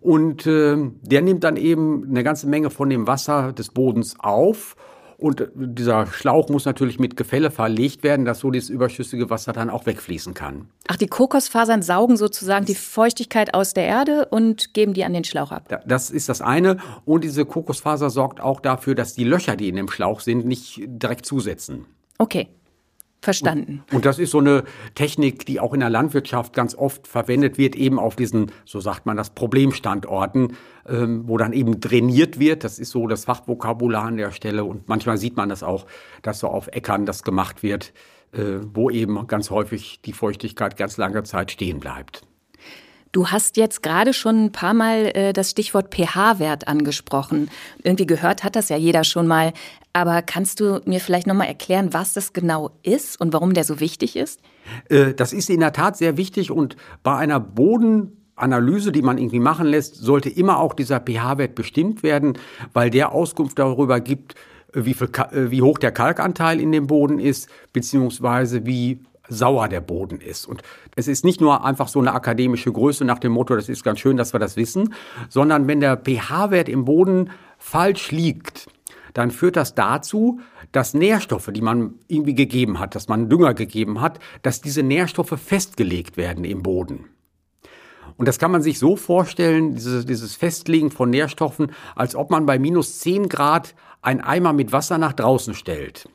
Und 0.02 0.46
äh, 0.46 0.78
der 1.02 1.22
nimmt 1.22 1.44
dann 1.44 1.58
eben 1.58 2.06
eine 2.10 2.24
ganze 2.24 2.48
Menge 2.48 2.70
von 2.70 2.90
dem 2.90 3.08
Wasser 3.08 3.54
des 3.54 3.70
Bodens 3.70 4.16
auf. 4.20 4.76
Und 5.18 5.42
äh, 5.42 5.48
dieser 5.56 6.08
Schlauch 6.08 6.50
muss 6.50 6.66
natürlich 6.66 7.00
mit 7.00 7.18
Gefälle 7.18 7.52
verlegt 7.52 8.04
werden, 8.04 8.26
dass 8.26 8.40
so 8.40 8.52
das 8.52 8.70
überschüssige 8.70 9.30
Wasser 9.30 9.54
dann 9.54 9.70
auch 9.70 9.86
wegfließen 9.86 10.34
kann. 10.34 10.70
Ach, 10.88 10.98
die 10.98 11.08
Kokosfasern 11.08 11.82
saugen 11.82 12.18
sozusagen 12.18 12.66
die 12.66 12.76
Feuchtigkeit 12.76 13.54
aus 13.54 13.74
der 13.74 13.86
Erde 13.86 14.28
und 14.30 14.74
geben 14.74 14.94
die 14.94 15.06
an 15.06 15.14
den 15.14 15.24
Schlauch 15.24 15.52
ab. 15.52 15.84
Das 15.88 16.12
ist 16.12 16.30
das 16.30 16.42
eine. 16.42 16.78
Und 17.06 17.24
diese 17.24 17.46
Kokosfaser 17.46 18.10
sorgt 18.10 18.42
auch 18.42 18.60
dafür, 18.60 18.94
dass 18.94 19.14
die 19.14 19.24
Löcher, 19.24 19.56
die 19.56 19.70
in 19.70 19.76
dem 19.76 19.90
Schlauch 19.90 20.20
sind, 20.20 20.46
nicht 20.46 20.82
direkt 20.86 21.26
zusetzen. 21.26 21.86
Okay. 22.18 22.48
Verstanden. 23.20 23.84
Und, 23.90 23.98
und, 23.98 24.06
das 24.06 24.20
ist 24.20 24.32
so 24.32 24.38
eine 24.38 24.64
Technik, 24.94 25.46
die 25.46 25.60
auch 25.60 25.74
in 25.74 25.80
der 25.80 25.90
Landwirtschaft 25.90 26.54
ganz 26.54 26.76
oft 26.76 27.08
verwendet 27.08 27.58
wird, 27.58 27.76
eben 27.76 28.00
auf 28.00 28.16
diesen, 28.16 28.52
so 28.64 28.80
sagt 28.80 29.06
man 29.06 29.18
das, 29.18 29.32
Problemstandorten, 29.32 30.56
ähm, 30.88 31.24
wo 31.28 31.38
dann 31.38 31.52
eben 31.52 31.82
trainiert 31.82 32.40
wird. 32.40 32.64
Das 32.64 32.78
ist 32.78 32.92
so 32.92 33.08
das 33.08 33.26
Fachvokabular 33.26 34.06
an 34.06 34.18
der 34.18 34.32
Stelle. 34.32 34.64
Und 34.64 34.88
manchmal 34.88 35.18
sieht 35.18 35.36
man 35.36 35.50
das 35.50 35.64
auch, 35.64 35.88
dass 36.22 36.40
so 36.40 36.48
auf 36.48 36.68
Äckern 36.68 37.06
das 37.06 37.24
gemacht 37.24 37.64
wird, 37.64 37.92
äh, 38.34 38.60
wo 38.74 38.90
eben 38.92 39.26
ganz 39.28 39.50
häufig 39.50 40.00
die 40.06 40.14
Feuchtigkeit 40.14 40.78
ganz 40.78 40.98
lange 40.98 41.24
Zeit 41.24 41.52
stehen 41.52 41.80
bleibt. 41.80 42.22
Du 43.12 43.28
hast 43.28 43.58
jetzt 43.58 43.84
gerade 43.84 44.14
schon 44.14 44.46
ein 44.46 44.52
paar 44.52 44.74
Mal 44.74 45.12
äh, 45.14 45.34
das 45.34 45.52
Stichwort 45.52 45.94
pH-Wert 45.94 46.68
angesprochen. 46.68 47.50
Irgendwie 47.84 48.06
gehört 48.06 48.44
hat 48.44 48.56
das 48.56 48.70
ja 48.70 48.78
jeder 48.78 49.04
schon 49.04 49.28
mal. 49.28 49.54
Aber 49.94 50.22
kannst 50.22 50.60
du 50.60 50.82
mir 50.86 51.00
vielleicht 51.00 51.28
noch 51.28 51.36
mal 51.36 51.46
erklären, 51.46 51.94
was 51.94 52.14
das 52.14 52.34
genau 52.34 52.72
ist 52.84 53.20
und 53.20 53.34
warum 53.34 53.54
der 53.54 53.64
so 53.64 53.80
wichtig 53.80 54.16
ist? 54.16 54.42
Äh, 54.90 55.14
das 55.14 55.34
ist 55.34 55.50
in 55.50 55.60
der 55.60 55.74
Tat 55.74 55.98
sehr 55.98 56.18
wichtig 56.18 56.52
und 56.52 56.76
bei 57.04 57.16
einer 57.16 57.40
Bodenanalyse, 57.40 58.92
die 58.92 59.02
man 59.02 59.18
irgendwie 59.18 59.40
machen 59.40 59.66
lässt, 59.66 59.96
sollte 59.96 60.30
immer 60.30 60.60
auch 60.60 60.74
dieser 60.74 61.00
pH-Wert 61.00 61.56
bestimmt 61.56 62.04
werden, 62.04 62.38
weil 62.74 62.90
der 62.90 63.12
Auskunft 63.12 63.58
darüber 63.58 64.00
gibt, 64.00 64.36
wie, 64.74 64.94
viel, 64.94 65.10
äh, 65.32 65.50
wie 65.50 65.62
hoch 65.62 65.78
der 65.80 65.92
Kalkanteil 65.92 66.60
in 66.60 66.72
dem 66.72 66.88
Boden 66.88 67.20
ist, 67.20 67.50
beziehungsweise 67.74 68.66
wie 68.66 69.00
sauer 69.30 69.68
der 69.68 69.82
Boden 69.82 70.22
ist. 70.22 70.46
Und 70.46 70.62
es 70.96 71.08
ist 71.08 71.26
nicht 71.26 71.42
nur 71.42 71.66
einfach 71.66 71.88
so 71.88 72.00
eine 72.00 72.14
akademische 72.14 72.72
Größe 72.72 73.06
nach 73.06 73.20
dem 73.20 73.32
Motto, 73.32 73.56
das 73.56 73.70
ist 73.70 73.84
ganz 73.84 74.00
schön, 74.00 74.18
dass 74.18 74.34
wir 74.34 74.40
das 74.40 74.58
wissen, 74.58 74.94
sondern 75.30 75.68
wenn 75.68 75.80
der 75.80 75.98
pH-Wert 75.98 76.70
im 76.70 76.86
Boden 76.86 77.32
falsch 77.58 78.12
liegt, 78.12 78.68
dann 79.14 79.32
führt 79.32 79.56
das 79.56 79.74
dazu, 79.74 80.40
dass 80.72 80.94
Nährstoffe, 80.94 81.50
die 81.52 81.62
man 81.62 81.96
irgendwie 82.08 82.36
gegeben 82.36 82.80
hat, 82.80 82.94
dass 82.94 83.08
man 83.08 83.30
Dünger 83.30 83.54
gegeben 83.54 84.00
hat, 84.00 84.20
dass 84.44 84.62
diese 84.62 84.84
Nährstoffe 84.84 85.40
festgelegt 85.44 86.18
werden 86.18 86.44
im 86.46 86.62
Boden. 86.62 87.06
Und 88.18 88.28
das 88.28 88.40
kann 88.40 88.52
man 88.52 88.62
sich 88.62 88.80
so 88.80 88.96
vorstellen, 88.96 89.76
dieses, 89.76 90.06
dieses 90.06 90.36
Festlegen 90.36 90.92
von 90.92 91.10
Nährstoffen, 91.10 91.72
als 91.96 92.16
ob 92.16 92.32
man 92.32 92.46
bei 92.46 92.60
minus 92.60 93.00
10 93.00 93.30
Grad 93.30 93.76
ein 94.02 94.22
Eimer 94.22 94.54
mit 94.54 94.72
Wasser 94.72 94.98
nach 94.98 95.14
draußen 95.14 95.54
stellt. 95.54 96.10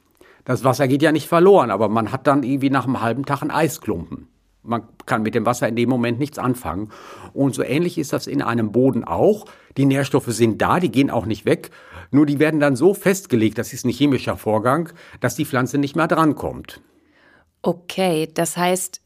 Das 0.45 0.65
Wasser 0.65 0.89
geht 0.89 1.03
ja 1.03 1.13
nicht 1.13 1.29
verloren, 1.29 1.71
aber 1.71 1.89
man 1.89 2.13
hat 2.13 2.27
dann 2.27 2.43
irgendwie 2.43 2.71
nach 2.71 2.85
einem 2.85 3.01
halben 3.01 3.25
Tag 3.25 3.43
einen 3.43 3.51
Eisklumpen. 3.51 4.29
Man 4.65 4.83
kann 5.07 5.23
mit 5.23 5.35
dem 5.35 5.45
Wasser 5.45 5.69
in 5.69 5.77
dem 5.77 5.89
Moment 5.89 6.19
nichts 6.21 6.39
anfangen. 6.39 6.91
Und 7.33 7.55
so 7.55 7.63
ähnlich 7.63 7.99
ist 7.99 8.13
das 8.13 8.27
in 8.27 8.43
einem 8.43 8.71
Boden 8.71 9.03
auch. 9.05 9.47
Die 9.77 9.85
Nährstoffe 9.85 10.29
sind 10.29 10.63
da, 10.63 10.79
die 10.79 10.91
gehen 10.91 11.11
auch 11.11 11.27
nicht 11.27 11.45
weg. 11.45 11.71
Nur 12.13 12.27
die 12.27 12.39
werden 12.39 12.61
dann 12.61 12.77
so 12.77 12.95
festgelegt, 12.95 13.59
das 13.59 13.73
ist 13.73 13.85
ein 13.85 13.91
chemischer 13.91 14.37
Vorgang, 14.37 14.91
dass 15.21 15.35
die 15.35 15.47
Pflanze 15.47 15.79
nicht 15.79 15.97
mehr 15.97 16.07
drankommt. 16.07 16.81
Okay, 17.63 18.29
das 18.33 18.57
heißt, 18.57 19.01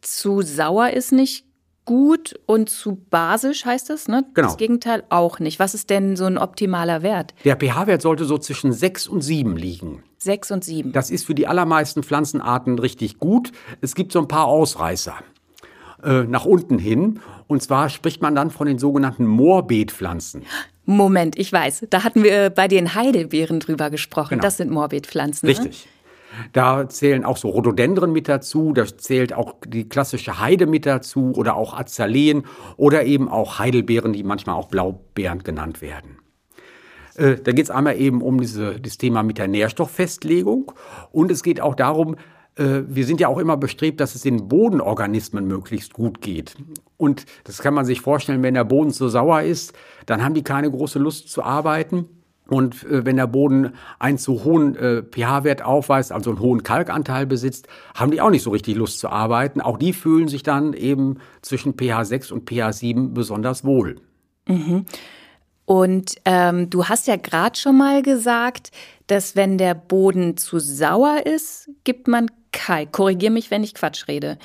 zu 0.00 0.42
sauer 0.42 0.90
ist 0.90 1.12
nicht 1.12 1.44
gut 1.84 2.38
und 2.44 2.68
zu 2.68 2.96
basisch 2.96 3.64
heißt 3.64 3.88
das, 3.88 4.08
ne? 4.08 4.24
Genau. 4.34 4.48
Das 4.48 4.58
Gegenteil 4.58 5.04
auch 5.08 5.38
nicht. 5.38 5.58
Was 5.58 5.74
ist 5.74 5.88
denn 5.88 6.16
so 6.16 6.26
ein 6.26 6.36
optimaler 6.36 7.02
Wert? 7.02 7.34
Der 7.44 7.56
pH-Wert 7.56 8.02
sollte 8.02 8.26
so 8.26 8.36
zwischen 8.36 8.72
6 8.72 9.08
und 9.08 9.22
7 9.22 9.56
liegen. 9.56 10.02
6 10.28 10.50
und 10.50 10.64
7. 10.64 10.92
Das 10.92 11.10
ist 11.10 11.24
für 11.24 11.34
die 11.34 11.46
allermeisten 11.46 12.02
Pflanzenarten 12.02 12.78
richtig 12.78 13.18
gut. 13.18 13.50
Es 13.80 13.94
gibt 13.94 14.12
so 14.12 14.18
ein 14.18 14.28
paar 14.28 14.44
Ausreißer 14.44 15.14
äh, 16.04 16.24
nach 16.24 16.44
unten 16.44 16.78
hin. 16.78 17.20
Und 17.46 17.62
zwar 17.62 17.88
spricht 17.88 18.20
man 18.20 18.34
dann 18.34 18.50
von 18.50 18.66
den 18.66 18.78
sogenannten 18.78 19.24
Moorbeetpflanzen. 19.24 20.42
Moment, 20.84 21.38
ich 21.38 21.50
weiß. 21.50 21.86
Da 21.88 22.04
hatten 22.04 22.22
wir 22.22 22.50
bei 22.50 22.68
den 22.68 22.94
Heidelbeeren 22.94 23.58
drüber 23.58 23.88
gesprochen. 23.88 24.34
Genau. 24.34 24.42
Das 24.42 24.58
sind 24.58 24.70
Moorbeetpflanzen. 24.70 25.48
Richtig. 25.48 25.86
Ne? 25.86 25.92
Da 26.52 26.90
zählen 26.90 27.24
auch 27.24 27.38
so 27.38 27.48
Rhododendren 27.48 28.12
mit 28.12 28.28
dazu, 28.28 28.74
da 28.74 28.84
zählt 28.86 29.32
auch 29.32 29.54
die 29.66 29.88
klassische 29.88 30.38
Heide 30.38 30.66
mit 30.66 30.84
dazu 30.84 31.32
oder 31.34 31.56
auch 31.56 31.72
Azaleen 31.72 32.42
oder 32.76 33.04
eben 33.04 33.30
auch 33.30 33.58
Heidelbeeren, 33.58 34.12
die 34.12 34.22
manchmal 34.22 34.56
auch 34.56 34.68
Blaubeeren 34.68 35.42
genannt 35.42 35.80
werden. 35.80 36.18
Äh, 37.18 37.36
da 37.36 37.52
geht 37.52 37.64
es 37.64 37.70
einmal 37.70 37.98
eben 37.98 38.22
um 38.22 38.40
diese, 38.40 38.80
das 38.80 38.96
Thema 38.96 39.22
mit 39.22 39.38
der 39.38 39.48
Nährstofffestlegung 39.48 40.72
und 41.10 41.30
es 41.30 41.42
geht 41.42 41.60
auch 41.60 41.74
darum, 41.74 42.16
äh, 42.56 42.82
wir 42.86 43.04
sind 43.04 43.20
ja 43.20 43.28
auch 43.28 43.38
immer 43.38 43.56
bestrebt, 43.56 44.00
dass 44.00 44.14
es 44.14 44.22
den 44.22 44.48
Bodenorganismen 44.48 45.46
möglichst 45.46 45.92
gut 45.92 46.20
geht. 46.20 46.54
Und 46.96 47.26
das 47.44 47.58
kann 47.58 47.74
man 47.74 47.84
sich 47.84 48.00
vorstellen, 48.00 48.42
wenn 48.42 48.54
der 48.54 48.64
Boden 48.64 48.90
zu 48.90 49.08
sauer 49.08 49.42
ist, 49.42 49.72
dann 50.06 50.22
haben 50.22 50.34
die 50.34 50.44
keine 50.44 50.70
große 50.70 50.98
Lust 50.98 51.28
zu 51.28 51.42
arbeiten. 51.42 52.06
Und 52.46 52.84
äh, 52.84 53.04
wenn 53.04 53.16
der 53.16 53.26
Boden 53.26 53.74
einen 53.98 54.16
zu 54.16 54.44
hohen 54.44 54.74
pH-Wert 54.74 55.62
aufweist, 55.62 56.12
also 56.12 56.30
einen 56.30 56.40
hohen 56.40 56.62
Kalkanteil 56.62 57.26
besitzt, 57.26 57.66
haben 57.94 58.12
die 58.12 58.20
auch 58.20 58.30
nicht 58.30 58.42
so 58.42 58.50
richtig 58.50 58.76
Lust 58.76 59.00
zu 59.00 59.08
arbeiten. 59.08 59.60
Auch 59.60 59.76
die 59.76 59.92
fühlen 59.92 60.28
sich 60.28 60.44
dann 60.44 60.72
eben 60.72 61.18
zwischen 61.42 61.74
pH 61.74 62.04
6 62.04 62.30
und 62.30 62.48
pH 62.48 62.72
7 62.72 63.12
besonders 63.12 63.64
wohl. 63.64 63.96
Mhm. 64.46 64.86
Und 65.68 66.14
ähm, 66.24 66.70
du 66.70 66.86
hast 66.86 67.08
ja 67.08 67.16
gerade 67.16 67.58
schon 67.58 67.76
mal 67.76 68.00
gesagt, 68.00 68.70
dass 69.06 69.36
wenn 69.36 69.58
der 69.58 69.74
Boden 69.74 70.38
zu 70.38 70.60
sauer 70.60 71.26
ist, 71.26 71.68
gibt 71.84 72.08
man 72.08 72.30
Kalk. 72.52 72.92
Korrigier 72.92 73.30
mich, 73.30 73.50
wenn 73.50 73.62
ich 73.62 73.74
Quatsch 73.74 74.08
rede. 74.08 74.38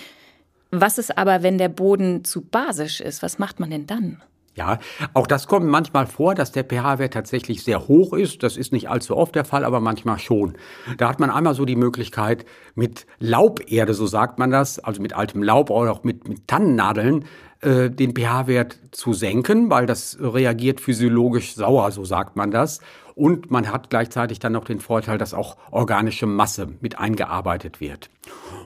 Was 0.70 0.98
ist 0.98 1.18
aber, 1.18 1.42
wenn 1.42 1.58
der 1.58 1.70
Boden 1.70 2.26
zu 2.26 2.42
basisch 2.42 3.00
ist? 3.00 3.24
Was 3.24 3.40
macht 3.40 3.62
man 3.62 3.70
denn 3.70 3.88
dann? 3.88 4.22
Ja, 4.56 4.80
auch 5.14 5.26
das 5.26 5.48
kommt 5.48 5.66
manchmal 5.66 6.08
vor, 6.08 6.36
dass 6.36 6.52
der 6.52 6.66
pH-Wert 6.66 7.14
tatsächlich 7.14 7.64
sehr 7.64 7.88
hoch 7.88 8.12
ist. 8.12 8.44
Das 8.44 8.58
ist 8.58 8.74
nicht 8.74 8.90
allzu 8.90 9.16
oft 9.16 9.34
der 9.34 9.46
Fall, 9.46 9.64
aber 9.64 9.80
manchmal 9.80 10.20
schon. 10.20 10.58
Da 10.98 11.08
hat 11.08 11.22
man 11.22 11.30
einmal 11.30 11.56
so 11.56 11.64
die 11.64 11.78
Möglichkeit, 11.78 12.46
mit 12.76 13.08
Lauberde, 13.20 13.94
so 13.94 14.08
sagt 14.08 14.40
man 14.40 14.52
das, 14.52 14.78
also 14.78 15.02
mit 15.02 15.14
altem 15.14 15.42
Laub 15.42 15.70
oder 15.70 15.94
auch 15.94 16.04
mit, 16.04 16.28
mit 16.28 16.48
Tannennadeln, 16.48 17.24
äh, 17.64 17.90
den 17.90 18.16
pH-Wert 18.16 18.78
zu 18.92 19.14
senken, 19.14 19.70
weil 19.70 19.86
das 19.86 20.18
reagiert 20.20 20.82
physiologisch 20.82 21.56
sauer, 21.56 21.92
so 21.92 22.06
sagt 22.06 22.36
man 22.36 22.52
das. 22.52 22.80
Und 23.16 23.52
man 23.52 23.72
hat 23.72 23.90
gleichzeitig 23.90 24.40
dann 24.40 24.54
noch 24.54 24.66
den 24.66 24.80
Vorteil, 24.80 25.18
dass 25.18 25.34
auch 25.34 25.58
organische 25.72 26.26
Masse 26.26 26.70
mit 26.82 26.98
eingearbeitet 26.98 27.80
wird. 27.80 28.10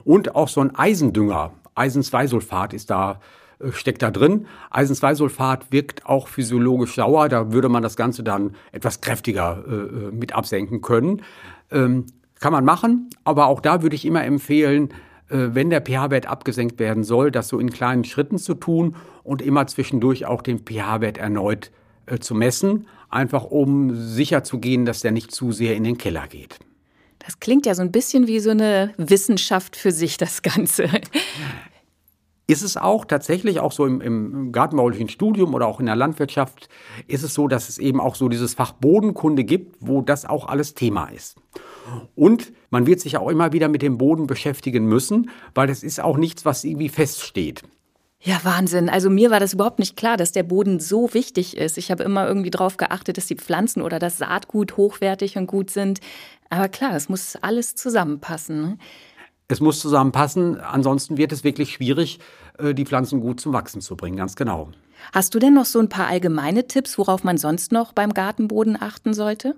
Und 0.04 0.34
auch 0.34 0.48
so 0.48 0.60
ein 0.60 0.74
Eisendünger, 0.74 1.52
Eisen-2-Sulfat 1.74 2.72
ist 2.72 2.90
da 2.90 3.20
äh, 3.60 3.72
steckt 3.72 4.02
da 4.02 4.10
drin. 4.10 4.46
Eisen-2-Sulfat 4.70 5.70
wirkt 5.70 6.06
auch 6.06 6.28
physiologisch 6.28 6.94
sauer. 6.94 7.28
Da 7.28 7.52
würde 7.52 7.68
man 7.68 7.82
das 7.82 7.96
Ganze 7.96 8.22
dann 8.22 8.54
etwas 8.72 9.00
kräftiger 9.00 9.64
äh, 9.66 9.72
äh, 9.72 10.10
mit 10.12 10.34
absenken 10.34 10.80
können. 10.80 11.22
Ähm, 11.70 12.06
kann 12.40 12.52
man 12.52 12.64
machen, 12.64 13.10
aber 13.24 13.46
auch 13.46 13.60
da 13.60 13.82
würde 13.82 13.96
ich 13.96 14.04
immer 14.04 14.24
empfehlen, 14.24 14.90
wenn 15.28 15.70
der 15.70 15.82
pH-Wert 15.82 16.26
abgesenkt 16.26 16.78
werden 16.78 17.04
soll, 17.04 17.30
das 17.30 17.48
so 17.48 17.58
in 17.58 17.70
kleinen 17.70 18.04
Schritten 18.04 18.38
zu 18.38 18.54
tun 18.54 18.96
und 19.22 19.42
immer 19.42 19.66
zwischendurch 19.66 20.26
auch 20.26 20.42
den 20.42 20.60
pH-Wert 20.60 21.18
erneut 21.18 21.70
äh, 22.06 22.18
zu 22.18 22.34
messen, 22.34 22.86
einfach 23.10 23.44
um 23.44 23.94
sicher 23.94 24.44
zu 24.44 24.58
gehen, 24.58 24.84
dass 24.84 25.00
der 25.00 25.12
nicht 25.12 25.32
zu 25.32 25.52
sehr 25.52 25.76
in 25.76 25.84
den 25.84 25.98
Keller 25.98 26.26
geht. 26.28 26.58
Das 27.18 27.40
klingt 27.40 27.66
ja 27.66 27.74
so 27.74 27.82
ein 27.82 27.92
bisschen 27.92 28.26
wie 28.26 28.40
so 28.40 28.50
eine 28.50 28.94
Wissenschaft 28.96 29.76
für 29.76 29.90
sich, 29.90 30.16
das 30.16 30.42
Ganze. 30.42 30.88
Ist 32.46 32.62
es 32.62 32.78
auch 32.78 33.04
tatsächlich 33.04 33.60
auch 33.60 33.72
so 33.72 33.84
im, 33.84 34.00
im 34.00 34.52
gartenbaulichen 34.52 35.10
Studium 35.10 35.52
oder 35.52 35.66
auch 35.66 35.80
in 35.80 35.86
der 35.86 35.96
Landwirtschaft, 35.96 36.70
ist 37.06 37.22
es 37.22 37.34
so, 37.34 37.46
dass 37.46 37.68
es 37.68 37.76
eben 37.76 38.00
auch 38.00 38.14
so 38.14 38.30
dieses 38.30 38.54
Fach 38.54 38.72
Bodenkunde 38.72 39.44
gibt, 39.44 39.76
wo 39.80 40.00
das 40.00 40.24
auch 40.24 40.48
alles 40.48 40.72
Thema 40.72 41.08
ist. 41.08 41.36
Und 42.14 42.52
man 42.70 42.86
wird 42.86 43.00
sich 43.00 43.16
auch 43.16 43.28
immer 43.28 43.52
wieder 43.52 43.68
mit 43.68 43.82
dem 43.82 43.98
Boden 43.98 44.26
beschäftigen 44.26 44.86
müssen, 44.86 45.30
weil 45.54 45.66
das 45.66 45.82
ist 45.82 46.00
auch 46.00 46.16
nichts, 46.16 46.44
was 46.44 46.64
irgendwie 46.64 46.88
feststeht. 46.88 47.62
Ja, 48.20 48.40
Wahnsinn. 48.42 48.88
Also 48.88 49.10
mir 49.10 49.30
war 49.30 49.38
das 49.38 49.54
überhaupt 49.54 49.78
nicht 49.78 49.96
klar, 49.96 50.16
dass 50.16 50.32
der 50.32 50.42
Boden 50.42 50.80
so 50.80 51.14
wichtig 51.14 51.56
ist. 51.56 51.78
Ich 51.78 51.90
habe 51.92 52.02
immer 52.02 52.26
irgendwie 52.26 52.50
darauf 52.50 52.76
geachtet, 52.76 53.16
dass 53.16 53.26
die 53.26 53.36
Pflanzen 53.36 53.80
oder 53.80 54.00
das 54.00 54.18
Saatgut 54.18 54.76
hochwertig 54.76 55.36
und 55.36 55.46
gut 55.46 55.70
sind. 55.70 56.00
Aber 56.50 56.68
klar, 56.68 56.96
es 56.96 57.08
muss 57.08 57.36
alles 57.36 57.76
zusammenpassen. 57.76 58.80
Es 59.50 59.60
muss 59.60 59.80
zusammenpassen, 59.80 60.60
ansonsten 60.60 61.16
wird 61.16 61.32
es 61.32 61.42
wirklich 61.42 61.72
schwierig, 61.72 62.20
äh, 62.58 62.74
die 62.74 62.84
Pflanzen 62.84 63.20
gut 63.20 63.40
zum 63.40 63.54
Wachsen 63.54 63.80
zu 63.80 63.96
bringen, 63.96 64.18
ganz 64.18 64.36
genau. 64.36 64.68
Hast 65.14 65.34
du 65.34 65.38
denn 65.38 65.54
noch 65.54 65.64
so 65.64 65.78
ein 65.78 65.88
paar 65.88 66.06
allgemeine 66.06 66.66
Tipps, 66.66 66.98
worauf 66.98 67.24
man 67.24 67.38
sonst 67.38 67.72
noch 67.72 67.94
beim 67.94 68.12
Gartenboden 68.12 68.76
achten 68.78 69.14
sollte? 69.14 69.56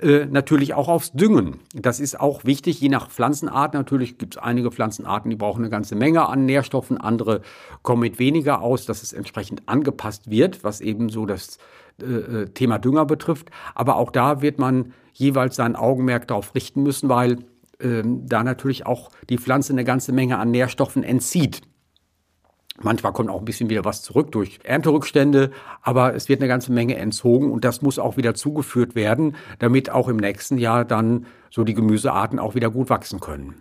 Äh, 0.00 0.26
natürlich 0.26 0.74
auch 0.74 0.86
aufs 0.86 1.10
Düngen. 1.12 1.58
Das 1.74 1.98
ist 1.98 2.20
auch 2.20 2.44
wichtig, 2.44 2.80
je 2.80 2.90
nach 2.90 3.08
Pflanzenart. 3.08 3.74
Natürlich 3.74 4.18
gibt 4.18 4.36
es 4.36 4.42
einige 4.42 4.70
Pflanzenarten, 4.70 5.30
die 5.30 5.36
brauchen 5.36 5.62
eine 5.62 5.70
ganze 5.70 5.96
Menge 5.96 6.28
an 6.28 6.46
Nährstoffen, 6.46 6.98
andere 6.98 7.40
kommen 7.82 8.02
mit 8.02 8.20
weniger 8.20 8.60
aus, 8.62 8.86
dass 8.86 9.02
es 9.02 9.12
entsprechend 9.12 9.68
angepasst 9.68 10.30
wird, 10.30 10.62
was 10.62 10.80
eben 10.80 11.08
so 11.08 11.26
das 11.26 11.58
äh, 12.00 12.04
äh 12.04 12.48
Thema 12.50 12.78
Dünger 12.78 13.04
betrifft. 13.04 13.50
Aber 13.74 13.96
auch 13.96 14.12
da 14.12 14.42
wird 14.42 14.60
man 14.60 14.92
jeweils 15.12 15.56
sein 15.56 15.74
Augenmerk 15.74 16.28
darauf 16.28 16.54
richten 16.54 16.84
müssen, 16.84 17.08
weil 17.08 17.38
ähm, 17.84 18.26
da 18.26 18.42
natürlich 18.42 18.86
auch 18.86 19.10
die 19.28 19.38
Pflanze 19.38 19.72
eine 19.72 19.84
ganze 19.84 20.12
Menge 20.12 20.38
an 20.38 20.50
Nährstoffen 20.50 21.04
entzieht. 21.04 21.62
Manchmal 22.82 23.12
kommt 23.12 23.30
auch 23.30 23.38
ein 23.38 23.44
bisschen 23.44 23.70
wieder 23.70 23.84
was 23.84 24.02
zurück 24.02 24.32
durch 24.32 24.58
Ernterückstände, 24.64 25.52
aber 25.80 26.14
es 26.14 26.28
wird 26.28 26.40
eine 26.40 26.48
ganze 26.48 26.72
Menge 26.72 26.96
entzogen 26.96 27.52
und 27.52 27.64
das 27.64 27.82
muss 27.82 28.00
auch 28.00 28.16
wieder 28.16 28.34
zugeführt 28.34 28.96
werden, 28.96 29.36
damit 29.60 29.90
auch 29.90 30.08
im 30.08 30.16
nächsten 30.16 30.58
Jahr 30.58 30.84
dann 30.84 31.26
so 31.50 31.62
die 31.62 31.74
Gemüsearten 31.74 32.40
auch 32.40 32.56
wieder 32.56 32.70
gut 32.70 32.90
wachsen 32.90 33.20
können. 33.20 33.54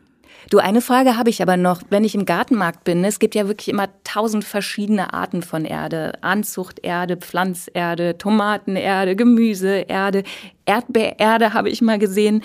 Du, 0.50 0.58
eine 0.58 0.82
Frage 0.82 1.16
habe 1.16 1.30
ich 1.30 1.42
aber 1.42 1.58
noch. 1.58 1.82
Wenn 1.90 2.04
ich 2.04 2.16
im 2.16 2.26
Gartenmarkt 2.26 2.84
bin, 2.84 3.04
es 3.06 3.20
gibt 3.20 3.36
ja 3.36 3.48
wirklich 3.48 3.70
immer 3.70 3.88
tausend 4.04 4.44
verschiedene 4.44 5.14
Arten 5.14 5.42
von 5.42 5.64
Erde. 5.64 6.14
Anzuchterde, 6.22 7.18
Pflanzerde, 7.18 8.18
Tomatenerde, 8.18 9.16
Gemüseerde, 9.16 10.24
Erdbeererde 10.66 11.54
habe 11.54 11.70
ich 11.70 11.82
mal 11.82 12.00
gesehen. 12.00 12.44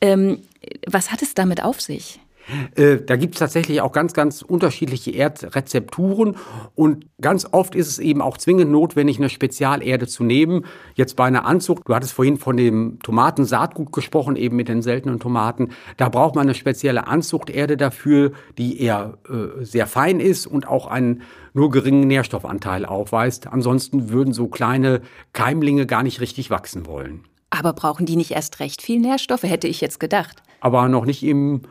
Ähm, 0.00 0.42
was 0.86 1.10
hat 1.10 1.22
es 1.22 1.34
damit 1.34 1.62
auf 1.62 1.80
sich? 1.80 2.20
Äh, 2.74 2.98
da 2.98 3.16
gibt 3.16 3.34
es 3.34 3.38
tatsächlich 3.38 3.80
auch 3.80 3.92
ganz, 3.92 4.12
ganz 4.12 4.42
unterschiedliche 4.42 5.12
Erdrezepturen 5.12 6.36
und 6.74 7.06
ganz 7.20 7.46
oft 7.52 7.74
ist 7.74 7.88
es 7.88 7.98
eben 7.98 8.20
auch 8.22 8.38
zwingend 8.38 8.70
notwendig, 8.70 9.18
eine 9.18 9.28
Spezialerde 9.28 10.06
zu 10.06 10.24
nehmen. 10.24 10.64
Jetzt 10.94 11.16
bei 11.16 11.24
einer 11.24 11.44
Anzucht, 11.44 11.84
du 11.86 11.94
hattest 11.94 12.12
vorhin 12.12 12.38
von 12.38 12.56
dem 12.56 12.98
Tomatensaatgut 13.02 13.92
gesprochen, 13.92 14.36
eben 14.36 14.56
mit 14.56 14.68
den 14.68 14.82
seltenen 14.82 15.20
Tomaten. 15.20 15.70
Da 15.96 16.08
braucht 16.08 16.34
man 16.34 16.42
eine 16.42 16.54
spezielle 16.54 17.06
Anzuchterde 17.06 17.76
dafür, 17.76 18.32
die 18.58 18.80
eher 18.80 19.18
äh, 19.28 19.64
sehr 19.64 19.86
fein 19.86 20.20
ist 20.20 20.46
und 20.46 20.66
auch 20.66 20.86
einen 20.86 21.22
nur 21.52 21.70
geringen 21.70 22.06
Nährstoffanteil 22.06 22.84
aufweist. 22.84 23.48
Ansonsten 23.48 24.10
würden 24.10 24.32
so 24.32 24.48
kleine 24.48 25.02
Keimlinge 25.32 25.86
gar 25.86 26.02
nicht 26.02 26.20
richtig 26.20 26.50
wachsen 26.50 26.86
wollen. 26.86 27.24
Aber 27.50 27.72
brauchen 27.72 28.06
die 28.06 28.16
nicht 28.16 28.30
erst 28.30 28.60
recht 28.60 28.80
viel 28.80 29.00
Nährstoffe, 29.00 29.42
hätte 29.42 29.68
ich 29.68 29.80
jetzt 29.80 30.00
gedacht. 30.00 30.42
Aber 30.60 30.88
noch 30.88 31.04
nicht 31.04 31.22
im 31.22 31.62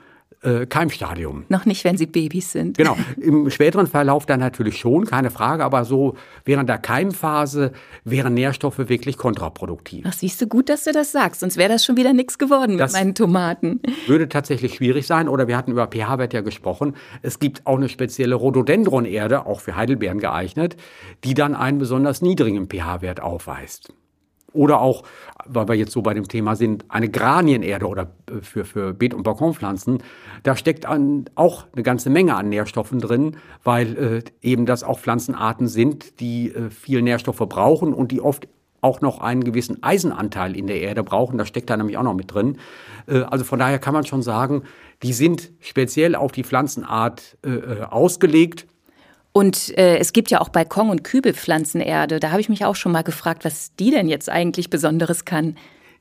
äh, 0.42 0.66
Keimstadium. 0.66 1.46
Noch 1.50 1.66
nicht, 1.66 1.84
wenn 1.84 1.98
sie 1.98 2.06
Babys 2.06 2.52
sind. 2.52 2.78
Genau. 2.78 2.96
Im 3.18 3.50
späteren 3.50 3.88
Verlauf 3.88 4.26
dann 4.26 4.40
natürlich 4.40 4.78
schon, 4.78 5.06
keine 5.06 5.32
Frage, 5.32 5.66
aber 5.66 5.84
so 5.84 6.16
während 6.46 6.70
der 6.70 6.78
Keimphase 6.78 7.74
wären 8.06 8.36
Nährstoffe 8.36 8.78
wirklich 8.78 9.18
kontraproduktiv. 9.18 10.06
Ach, 10.08 10.14
siehst 10.14 10.42
du 10.42 10.48
gut, 10.48 10.70
dass 10.70 10.86
du 10.86 10.94
das 10.94 11.12
sagst, 11.12 11.42
sonst 11.42 11.58
wäre 11.58 11.70
das 11.70 11.84
schon 11.84 11.98
wieder 11.98 12.14
nichts 12.14 12.38
geworden 12.38 12.78
das 12.78 12.94
mit 12.94 13.02
meinen 13.02 13.16
Tomaten. 13.16 13.82
Würde 14.08 14.30
tatsächlich 14.30 14.76
schwierig 14.76 15.08
sein, 15.08 15.28
oder 15.28 15.48
wir 15.48 15.58
hatten 15.58 15.72
über 15.72 15.88
pH-Wert 15.88 16.34
ja 16.34 16.42
gesprochen. 16.42 16.96
Es 17.22 17.40
gibt 17.40 17.68
auch 17.68 17.78
eine 17.78 17.90
spezielle 17.90 18.36
Rhododendron-Erde, 18.36 19.46
auch 19.46 19.60
für 19.60 19.76
Heidelbeeren 19.76 20.20
geeignet, 20.20 20.78
die 21.24 21.34
dann 21.34 21.54
einen 21.54 21.80
besonders 21.80 22.22
niedrigen 22.22 22.70
pH-Wert 22.70 23.20
aufweist. 23.20 23.94
Oder 24.54 24.82
auch, 24.82 25.04
weil 25.46 25.68
wir 25.68 25.76
jetzt 25.76 25.92
so 25.92 26.02
bei 26.02 26.14
dem 26.14 26.28
Thema 26.28 26.56
sind, 26.56 26.86
eine 26.90 27.10
Granienerde 27.10 27.88
oder 27.88 28.12
äh, 28.30 28.42
für, 28.42 28.66
für 28.66 28.94
Beet- 28.94 29.14
und 29.14 29.24
Balkonpflanzen. 29.24 30.04
Da 30.44 30.56
steckt 30.56 30.86
an, 30.86 31.26
auch 31.36 31.66
eine 31.74 31.84
ganze 31.84 32.10
Menge 32.10 32.36
an 32.36 32.50
Nährstoffen 32.50 33.00
drin, 33.00 33.38
weil 33.64 33.98
äh, 33.98 34.48
eben 34.48 34.66
das 34.66 34.84
auch 34.84 35.00
Pflanzenarten 35.00 35.68
sind, 35.68 36.20
die 36.20 36.52
äh, 36.52 36.70
viel 36.70 37.02
Nährstoffe 37.02 37.38
brauchen 37.38 37.94
und 37.94 38.12
die 38.12 38.22
oft 38.22 38.48
auch 38.82 39.02
noch 39.02 39.20
einen 39.20 39.44
gewissen 39.44 39.84
Eisenanteil 39.84 40.56
in 40.56 40.68
der 40.68 40.82
Erde 40.82 41.04
brauchen. 41.04 41.38
Das 41.38 41.48
steckt 41.48 41.70
da 41.70 41.78
nämlich 41.78 41.98
auch 41.98 42.04
noch 42.04 42.14
mit 42.14 42.34
drin. 42.34 42.58
Äh, 43.08 43.22
also 43.22 43.44
von 43.44 43.60
daher 43.60 43.80
kann 43.80 43.94
man 43.94 44.06
schon 44.06 44.22
sagen, 44.22 44.64
die 45.04 45.14
sind 45.14 45.52
speziell 45.60 46.16
auf 46.16 46.32
die 46.32 46.44
Pflanzenart 46.44 47.38
äh, 47.46 47.50
äh 47.50 47.84
ausgelegt 47.84 48.68
und 49.32 49.78
äh, 49.78 49.98
es 49.98 50.14
gibt 50.14 50.32
ja 50.32 50.42
auch 50.42 50.50
Balkon- 50.50 50.90
und 50.90 51.04
Kübelpflanzenerde. 51.04 52.20
Da 52.20 52.32
habe 52.32 52.42
ich 52.42 52.50
mich 52.50 52.66
auch 52.66 52.76
schon 52.76 52.92
mal 52.92 53.04
gefragt, 53.04 53.46
was 53.46 53.76
die 53.76 53.92
denn 53.92 54.08
jetzt 54.08 54.30
eigentlich 54.30 54.70
Besonderes 54.70 55.26
kann. 55.26 55.56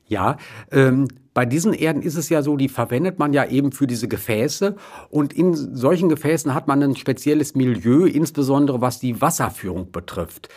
Ja, 0.07 0.37
ähm, 0.71 1.07
bei 1.35 1.45
diesen 1.45 1.73
Erden 1.73 2.01
ist 2.01 2.15
es 2.15 2.29
ja 2.29 2.41
so, 2.41 2.57
die 2.57 2.67
verwendet 2.67 3.19
man 3.19 3.31
ja 3.31 3.45
eben 3.45 3.71
für 3.71 3.85
diese 3.85 4.07
Gefäße. 4.07 4.75
Und 5.09 5.33
in 5.33 5.53
solchen 5.53 6.09
Gefäßen 6.09 6.53
hat 6.55 6.67
man 6.67 6.81
ein 6.81 6.95
spezielles 6.95 7.53
Milieu, 7.53 8.05
insbesondere 8.05 8.81
was 8.81 8.99
die 8.99 9.21
Wasserführung 9.21 9.91
betrifft. 9.91 10.49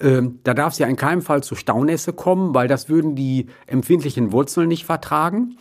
Ähm, 0.00 0.40
da 0.44 0.54
darf 0.54 0.72
es 0.72 0.78
ja 0.78 0.86
in 0.86 0.96
keinem 0.96 1.22
Fall 1.22 1.42
zu 1.42 1.54
Staunässe 1.54 2.12
kommen, 2.12 2.54
weil 2.54 2.68
das 2.68 2.88
würden 2.88 3.14
die 3.14 3.46
empfindlichen 3.66 4.32
Wurzeln 4.32 4.68
nicht 4.68 4.84
vertragen. 4.84 5.56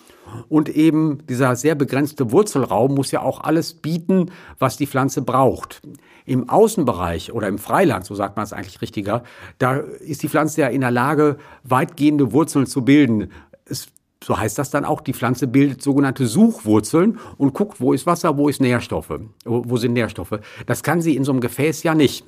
Und 0.49 0.69
eben 0.69 1.25
dieser 1.27 1.55
sehr 1.55 1.75
begrenzte 1.75 2.31
Wurzelraum 2.31 2.93
muss 2.95 3.11
ja 3.11 3.21
auch 3.21 3.41
alles 3.41 3.73
bieten, 3.73 4.31
was 4.59 4.77
die 4.77 4.87
Pflanze 4.87 5.21
braucht. 5.21 5.81
Im 6.25 6.49
Außenbereich 6.49 7.33
oder 7.33 7.47
im 7.47 7.57
Freiland, 7.57 8.05
so 8.05 8.15
sagt 8.15 8.37
man 8.37 8.43
es 8.43 8.53
eigentlich 8.53 8.81
richtiger, 8.81 9.23
da 9.57 9.75
ist 9.75 10.23
die 10.23 10.29
Pflanze 10.29 10.61
ja 10.61 10.67
in 10.67 10.81
der 10.81 10.91
Lage, 10.91 11.37
weitgehende 11.63 12.31
Wurzeln 12.31 12.65
zu 12.65 12.85
bilden. 12.85 13.31
Es, 13.65 13.89
so 14.23 14.37
heißt 14.37 14.57
das 14.57 14.69
dann 14.69 14.85
auch, 14.85 15.01
die 15.01 15.13
Pflanze 15.13 15.47
bildet 15.47 15.81
sogenannte 15.81 16.27
Suchwurzeln 16.27 17.19
und 17.37 17.53
guckt, 17.53 17.81
wo 17.81 17.91
ist 17.91 18.05
Wasser, 18.05 18.37
wo 18.37 18.49
ist 18.49 18.61
Nährstoffe, 18.61 19.19
wo 19.43 19.77
sind 19.77 19.93
Nährstoffe. 19.93 20.39
Das 20.65 20.83
kann 20.83 21.01
sie 21.01 21.15
in 21.15 21.23
so 21.23 21.31
einem 21.31 21.41
Gefäß 21.41 21.83
ja 21.83 21.95
nicht. 21.95 22.25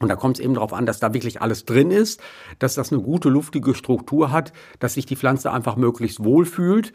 Und 0.00 0.08
da 0.08 0.16
kommt 0.16 0.38
es 0.38 0.44
eben 0.44 0.54
darauf 0.54 0.72
an, 0.72 0.86
dass 0.86 0.98
da 0.98 1.14
wirklich 1.14 1.40
alles 1.40 1.64
drin 1.64 1.90
ist, 1.90 2.20
dass 2.58 2.74
das 2.74 2.92
eine 2.92 3.00
gute 3.00 3.28
luftige 3.28 3.74
Struktur 3.74 4.32
hat, 4.32 4.52
dass 4.80 4.94
sich 4.94 5.06
die 5.06 5.16
Pflanze 5.16 5.52
einfach 5.52 5.76
möglichst 5.76 6.24
wohl 6.24 6.44
fühlt 6.44 6.92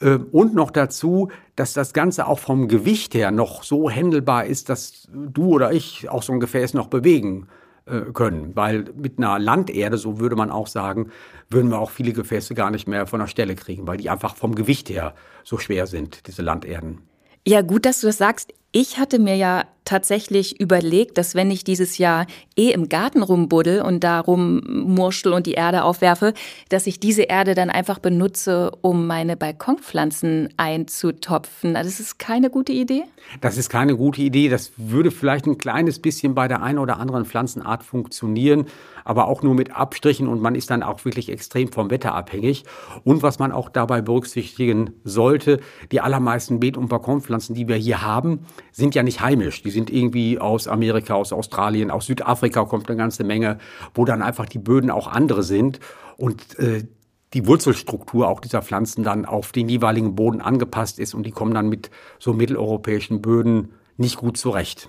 ähm, 0.00 0.26
und 0.32 0.54
noch 0.54 0.70
dazu, 0.70 1.28
dass 1.56 1.72
das 1.72 1.92
Ganze 1.92 2.26
auch 2.26 2.38
vom 2.38 2.68
Gewicht 2.68 3.14
her 3.14 3.30
noch 3.30 3.62
so 3.62 3.90
händelbar 3.90 4.46
ist, 4.46 4.68
dass 4.68 5.08
du 5.12 5.54
oder 5.54 5.72
ich 5.72 6.08
auch 6.08 6.22
so 6.22 6.32
ein 6.32 6.40
Gefäß 6.40 6.74
noch 6.74 6.86
bewegen 6.86 7.48
äh, 7.86 8.12
können. 8.12 8.56
Weil 8.56 8.86
mit 8.96 9.18
einer 9.18 9.38
Landerde, 9.38 9.98
so 9.98 10.18
würde 10.18 10.36
man 10.36 10.50
auch 10.50 10.66
sagen, 10.66 11.10
würden 11.50 11.70
wir 11.70 11.78
auch 11.78 11.90
viele 11.90 12.12
Gefäße 12.12 12.54
gar 12.54 12.70
nicht 12.70 12.88
mehr 12.88 13.06
von 13.06 13.20
der 13.20 13.26
Stelle 13.26 13.54
kriegen, 13.54 13.86
weil 13.86 13.98
die 13.98 14.08
einfach 14.08 14.36
vom 14.36 14.54
Gewicht 14.54 14.88
her 14.88 15.14
so 15.44 15.58
schwer 15.58 15.86
sind, 15.86 16.26
diese 16.26 16.42
Landerden. 16.42 17.02
Ja, 17.46 17.62
gut, 17.62 17.86
dass 17.86 18.00
du 18.00 18.06
das 18.06 18.18
sagst. 18.18 18.54
Ich 18.72 18.98
hatte 18.98 19.18
mir 19.18 19.34
ja 19.34 19.64
tatsächlich 19.84 20.60
überlegt, 20.60 21.18
dass 21.18 21.34
wenn 21.34 21.50
ich 21.50 21.64
dieses 21.64 21.98
Jahr 21.98 22.26
eh 22.56 22.70
im 22.70 22.88
Garten 22.88 23.24
rumbuddel 23.24 23.82
und 23.82 24.04
da 24.04 24.20
rummurschtel 24.20 25.32
und 25.32 25.46
die 25.46 25.54
Erde 25.54 25.82
aufwerfe, 25.82 26.32
dass 26.68 26.86
ich 26.86 27.00
diese 27.00 27.22
Erde 27.22 27.56
dann 27.56 27.70
einfach 27.70 27.98
benutze, 27.98 28.70
um 28.82 29.08
meine 29.08 29.36
Balkonpflanzen 29.36 30.50
einzutopfen. 30.56 31.74
Das 31.74 31.98
ist 31.98 32.20
keine 32.20 32.50
gute 32.50 32.72
Idee? 32.72 33.02
Das 33.40 33.56
ist 33.56 33.68
keine 33.68 33.96
gute 33.96 34.22
Idee. 34.22 34.48
Das 34.48 34.70
würde 34.76 35.10
vielleicht 35.10 35.46
ein 35.46 35.58
kleines 35.58 35.98
bisschen 35.98 36.36
bei 36.36 36.46
der 36.46 36.62
einen 36.62 36.78
oder 36.78 37.00
anderen 37.00 37.24
Pflanzenart 37.24 37.82
funktionieren, 37.82 38.66
aber 39.04 39.26
auch 39.26 39.42
nur 39.42 39.56
mit 39.56 39.74
Abstrichen 39.74 40.28
und 40.28 40.40
man 40.40 40.54
ist 40.54 40.70
dann 40.70 40.84
auch 40.84 41.04
wirklich 41.04 41.30
extrem 41.30 41.72
vom 41.72 41.90
Wetter 41.90 42.14
abhängig. 42.14 42.64
Und 43.02 43.24
was 43.24 43.40
man 43.40 43.50
auch 43.50 43.68
dabei 43.68 44.02
berücksichtigen 44.02 44.90
sollte, 45.02 45.58
die 45.90 46.00
allermeisten 46.00 46.60
Beet- 46.60 46.76
und 46.76 46.88
Balkonpflanzen, 46.88 47.56
die 47.56 47.66
wir 47.66 47.76
hier 47.76 48.02
haben, 48.02 48.46
sind 48.72 48.94
ja 48.94 49.02
nicht 49.02 49.20
heimisch. 49.20 49.62
Die 49.62 49.70
sind 49.70 49.90
irgendwie 49.90 50.38
aus 50.38 50.68
Amerika, 50.68 51.14
aus 51.14 51.32
Australien, 51.32 51.90
aus 51.90 52.06
Südafrika 52.06 52.64
kommt 52.64 52.88
eine 52.88 52.96
ganze 52.96 53.24
Menge, 53.24 53.58
wo 53.94 54.04
dann 54.04 54.22
einfach 54.22 54.46
die 54.46 54.58
Böden 54.58 54.90
auch 54.90 55.06
andere 55.06 55.42
sind 55.42 55.80
und 56.16 56.58
äh, 56.58 56.84
die 57.32 57.46
Wurzelstruktur 57.46 58.28
auch 58.28 58.40
dieser 58.40 58.62
Pflanzen 58.62 59.04
dann 59.04 59.24
auf 59.24 59.52
den 59.52 59.68
jeweiligen 59.68 60.14
Boden 60.14 60.40
angepasst 60.40 60.98
ist 60.98 61.14
und 61.14 61.24
die 61.24 61.30
kommen 61.30 61.54
dann 61.54 61.68
mit 61.68 61.90
so 62.18 62.32
mitteleuropäischen 62.32 63.22
Böden 63.22 63.72
nicht 63.96 64.16
gut 64.16 64.36
zurecht. 64.36 64.88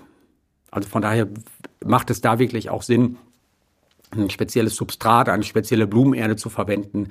Also 0.70 0.88
von 0.88 1.02
daher 1.02 1.28
macht 1.84 2.10
es 2.10 2.20
da 2.20 2.38
wirklich 2.38 2.70
auch 2.70 2.82
Sinn, 2.82 3.18
ein 4.10 4.30
spezielles 4.30 4.76
Substrat, 4.76 5.28
eine 5.28 5.42
spezielle 5.42 5.86
Blumenerde 5.86 6.36
zu 6.36 6.50
verwenden, 6.50 7.08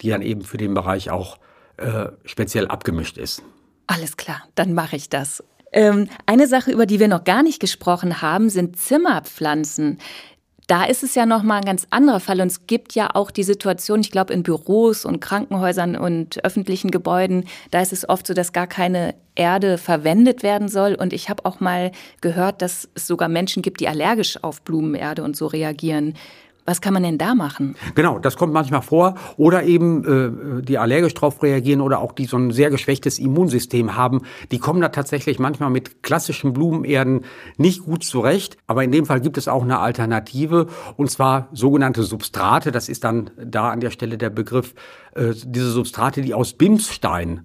die 0.00 0.10
dann 0.10 0.22
eben 0.22 0.42
für 0.42 0.56
den 0.56 0.74
Bereich 0.74 1.10
auch 1.10 1.38
äh, 1.76 2.06
speziell 2.24 2.68
abgemischt 2.68 3.18
ist. 3.18 3.42
Alles 3.86 4.16
klar, 4.16 4.42
dann 4.54 4.74
mache 4.74 4.96
ich 4.96 5.08
das. 5.08 5.42
Ähm, 5.74 6.08
eine 6.24 6.46
Sache, 6.46 6.70
über 6.70 6.86
die 6.86 7.00
wir 7.00 7.08
noch 7.08 7.24
gar 7.24 7.42
nicht 7.42 7.58
gesprochen 7.58 8.22
haben, 8.22 8.48
sind 8.48 8.78
Zimmerpflanzen. 8.78 9.98
Da 10.68 10.84
ist 10.84 11.02
es 11.02 11.16
ja 11.16 11.26
noch 11.26 11.42
mal 11.42 11.56
ein 11.56 11.64
ganz 11.64 11.86
anderer 11.90 12.20
Fall 12.20 12.40
und 12.40 12.46
es 12.46 12.66
gibt 12.66 12.94
ja 12.94 13.10
auch 13.12 13.30
die 13.32 13.42
Situation, 13.42 14.00
ich 14.00 14.12
glaube 14.12 14.32
in 14.32 14.44
Büros 14.44 15.04
und 15.04 15.20
Krankenhäusern 15.20 15.96
und 15.96 16.42
öffentlichen 16.42 16.90
Gebäuden, 16.90 17.44
da 17.70 17.82
ist 17.82 17.92
es 17.92 18.08
oft 18.08 18.26
so, 18.26 18.32
dass 18.32 18.54
gar 18.54 18.68
keine 18.68 19.14
Erde 19.34 19.76
verwendet 19.76 20.42
werden 20.42 20.68
soll 20.68 20.94
und 20.94 21.12
ich 21.12 21.28
habe 21.28 21.44
auch 21.44 21.60
mal 21.60 21.90
gehört, 22.22 22.62
dass 22.62 22.88
es 22.94 23.06
sogar 23.06 23.28
Menschen 23.28 23.60
gibt, 23.60 23.80
die 23.80 23.88
allergisch 23.88 24.42
auf 24.42 24.62
Blumenerde 24.62 25.22
und 25.24 25.36
so 25.36 25.48
reagieren. 25.48 26.14
Was 26.66 26.80
kann 26.80 26.94
man 26.94 27.02
denn 27.02 27.18
da 27.18 27.34
machen? 27.34 27.76
Genau, 27.94 28.18
das 28.18 28.36
kommt 28.36 28.52
manchmal 28.52 28.80
vor. 28.80 29.14
Oder 29.36 29.64
eben 29.64 30.60
äh, 30.60 30.62
die 30.62 30.78
allergisch 30.78 31.12
drauf 31.12 31.42
reagieren 31.42 31.82
oder 31.82 31.98
auch 31.98 32.12
die 32.12 32.24
so 32.24 32.38
ein 32.38 32.52
sehr 32.52 32.70
geschwächtes 32.70 33.18
Immunsystem 33.18 33.96
haben. 33.96 34.22
Die 34.50 34.58
kommen 34.58 34.80
da 34.80 34.88
tatsächlich 34.88 35.38
manchmal 35.38 35.70
mit 35.70 36.02
klassischen 36.02 36.54
Blumenerden 36.54 37.24
nicht 37.58 37.84
gut 37.84 38.04
zurecht. 38.04 38.56
Aber 38.66 38.82
in 38.82 38.92
dem 38.92 39.04
Fall 39.04 39.20
gibt 39.20 39.36
es 39.36 39.46
auch 39.46 39.62
eine 39.62 39.78
Alternative. 39.78 40.68
Und 40.96 41.10
zwar 41.10 41.48
sogenannte 41.52 42.02
Substrate. 42.02 42.72
Das 42.72 42.88
ist 42.88 43.04
dann 43.04 43.30
da 43.36 43.70
an 43.70 43.80
der 43.80 43.90
Stelle 43.90 44.16
der 44.16 44.30
Begriff, 44.30 44.74
äh, 45.14 45.34
diese 45.44 45.70
Substrate, 45.70 46.22
die 46.22 46.32
aus 46.32 46.54
Bimsstein 46.54 47.42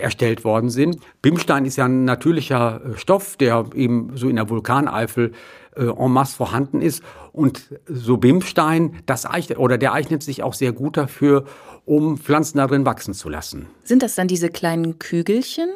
erstellt 0.00 0.44
worden 0.44 0.70
sind. 0.70 0.98
Bimstein 1.22 1.66
ist 1.66 1.76
ja 1.76 1.84
ein 1.84 2.04
natürlicher 2.04 2.80
äh, 2.84 2.98
Stoff, 2.98 3.36
der 3.36 3.66
eben 3.74 4.16
so 4.16 4.28
in 4.28 4.36
der 4.36 4.48
Vulkaneifel 4.48 5.32
äh, 5.76 5.86
en 5.86 6.10
masse 6.10 6.36
vorhanden 6.36 6.80
ist. 6.80 7.02
Und 7.32 7.74
so 7.86 8.16
Bimstein, 8.16 8.96
das 9.06 9.26
eignet, 9.26 9.58
oder 9.58 9.78
der 9.78 9.92
eignet 9.92 10.22
sich 10.22 10.42
auch 10.42 10.54
sehr 10.54 10.72
gut 10.72 10.96
dafür, 10.96 11.44
um 11.84 12.18
Pflanzen 12.18 12.58
darin 12.58 12.86
wachsen 12.86 13.14
zu 13.14 13.28
lassen. 13.28 13.66
Sind 13.82 14.02
das 14.02 14.14
dann 14.14 14.28
diese 14.28 14.48
kleinen 14.48 14.98
Kügelchen? 14.98 15.68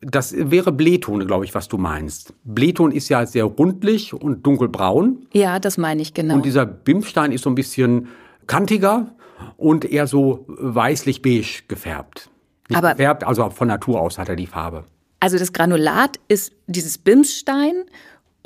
Das 0.00 0.34
wäre 0.36 0.72
Blähton, 0.72 1.26
glaube 1.26 1.44
ich, 1.44 1.54
was 1.54 1.68
du 1.68 1.76
meinst. 1.76 2.34
Blähton 2.44 2.92
ist 2.92 3.08
ja 3.08 3.26
sehr 3.26 3.44
rundlich 3.44 4.14
und 4.14 4.46
dunkelbraun. 4.46 5.26
Ja, 5.32 5.58
das 5.58 5.76
meine 5.76 6.02
ich 6.02 6.14
genau. 6.14 6.34
Und 6.34 6.44
dieser 6.44 6.66
Bimstein 6.66 7.32
ist 7.32 7.42
so 7.42 7.50
ein 7.50 7.54
bisschen 7.54 8.08
kantiger 8.46 9.14
und 9.56 9.84
eher 9.84 10.06
so 10.06 10.44
weißlich-beige 10.48 11.64
gefärbt. 11.68 12.30
Nicht 12.68 12.78
Aber 12.78 12.90
gefärbt, 12.90 13.24
also 13.24 13.50
von 13.50 13.68
Natur 13.68 14.00
aus 14.00 14.18
hat 14.18 14.28
er 14.28 14.36
die 14.36 14.46
Farbe. 14.46 14.84
Also 15.20 15.38
das 15.38 15.52
Granulat 15.52 16.20
ist 16.28 16.52
dieses 16.66 16.98
Bimsstein 16.98 17.84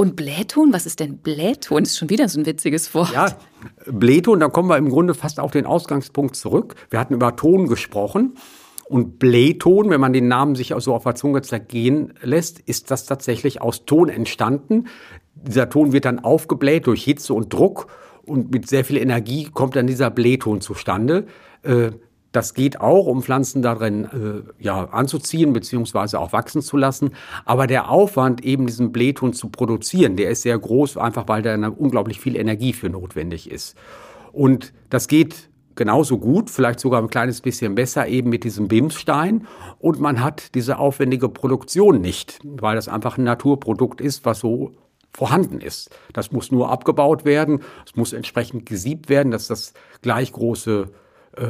und 0.01 0.17
Blähton, 0.17 0.73
was 0.73 0.87
ist 0.87 0.99
denn 1.01 1.19
Blähton? 1.19 1.83
Ist 1.83 1.99
schon 1.99 2.09
wieder 2.09 2.27
so 2.27 2.41
ein 2.41 2.47
witziges 2.47 2.95
Wort. 2.95 3.13
Ja, 3.13 3.37
Blähton, 3.85 4.41
da 4.41 4.49
kommen 4.49 4.71
wir 4.71 4.79
im 4.79 4.89
Grunde 4.89 5.13
fast 5.13 5.39
auf 5.39 5.51
den 5.51 5.67
Ausgangspunkt 5.67 6.37
zurück. 6.37 6.75
Wir 6.89 6.99
hatten 6.99 7.13
über 7.13 7.37
Ton 7.37 7.67
gesprochen. 7.67 8.33
Und 8.89 9.19
Blähton, 9.19 9.91
wenn 9.91 10.01
man 10.01 10.15
den 10.15 10.27
Namen 10.27 10.55
sich 10.55 10.73
so 10.79 10.95
auf 10.95 11.05
der 11.05 11.17
Zunge 11.17 11.43
zergehen 11.43 12.15
lässt, 12.23 12.61
ist 12.61 12.91
das 12.91 13.05
tatsächlich 13.05 13.61
aus 13.61 13.85
Ton 13.85 14.09
entstanden. 14.09 14.89
Dieser 15.35 15.69
Ton 15.69 15.93
wird 15.93 16.07
dann 16.07 16.19
aufgebläht 16.19 16.87
durch 16.87 17.05
Hitze 17.05 17.35
und 17.35 17.53
Druck 17.53 17.89
und 18.23 18.51
mit 18.51 18.71
sehr 18.71 18.87
viel 18.87 18.97
Energie 18.97 19.51
kommt 19.53 19.77
dann 19.77 19.87
dieser 19.87 20.09
Blähton 20.09 20.63
zustande. 20.63 21.27
Äh, 21.63 21.91
das 22.33 22.55
geht 22.55 22.81
auch, 22.81 23.07
um 23.07 23.23
Pflanzen 23.23 23.63
darin 23.63 24.05
äh, 24.05 24.63
ja, 24.63 24.85
anzuziehen 24.85 25.53
beziehungsweise 25.53 26.21
auch 26.21 26.33
wachsen 26.33 26.63
zu 26.63 26.77
lassen. 26.77 27.11
Aber 27.45 27.67
der 27.67 27.91
Aufwand, 27.91 28.45
eben 28.45 28.67
diesen 28.67 28.93
Blähton 28.93 29.33
zu 29.33 29.49
produzieren, 29.49 30.17
der 30.17 30.31
ist 30.31 30.43
sehr 30.43 30.59
groß, 30.59 30.97
einfach 30.97 31.27
weil 31.29 31.43
da 31.43 31.57
unglaublich 31.69 32.21
viel 32.21 32.37
Energie 32.37 32.73
für 32.73 32.89
notwendig 32.89 33.51
ist. 33.51 33.77
Und 34.33 34.73
das 34.91 35.09
geht 35.09 35.51
genauso 35.75 36.19
gut, 36.19 36.51
vielleicht 36.51 36.79
sogar 36.79 37.03
ein 37.03 37.09
kleines 37.09 37.41
bisschen 37.41 37.75
besser 37.75 38.07
eben 38.07 38.31
mit 38.31 38.45
diesem 38.45 38.69
Bimsstein. 38.69 39.47
Und 39.79 39.99
man 39.99 40.23
hat 40.23 40.55
diese 40.55 40.79
aufwendige 40.79 41.29
Produktion 41.29 42.01
nicht, 42.01 42.39
weil 42.45 42.77
das 42.77 42.89
einfach 42.89 43.19
ein 43.19 43.25
Naturprodukt 43.25 44.01
ist, 44.01 44.25
was 44.25 44.41
so 44.41 44.73
vorhanden 45.13 45.61
ist. 45.61 45.91
Das 46.13 46.31
muss 46.31 46.53
nur 46.53 46.71
abgebaut 46.71 47.25
werden, 47.25 47.63
es 47.85 47.97
muss 47.97 48.13
entsprechend 48.13 48.67
gesiebt 48.67 49.09
werden, 49.09 49.33
dass 49.33 49.49
das 49.49 49.75
gleich 50.03 50.33
große 50.33 50.91
äh, 51.37 51.45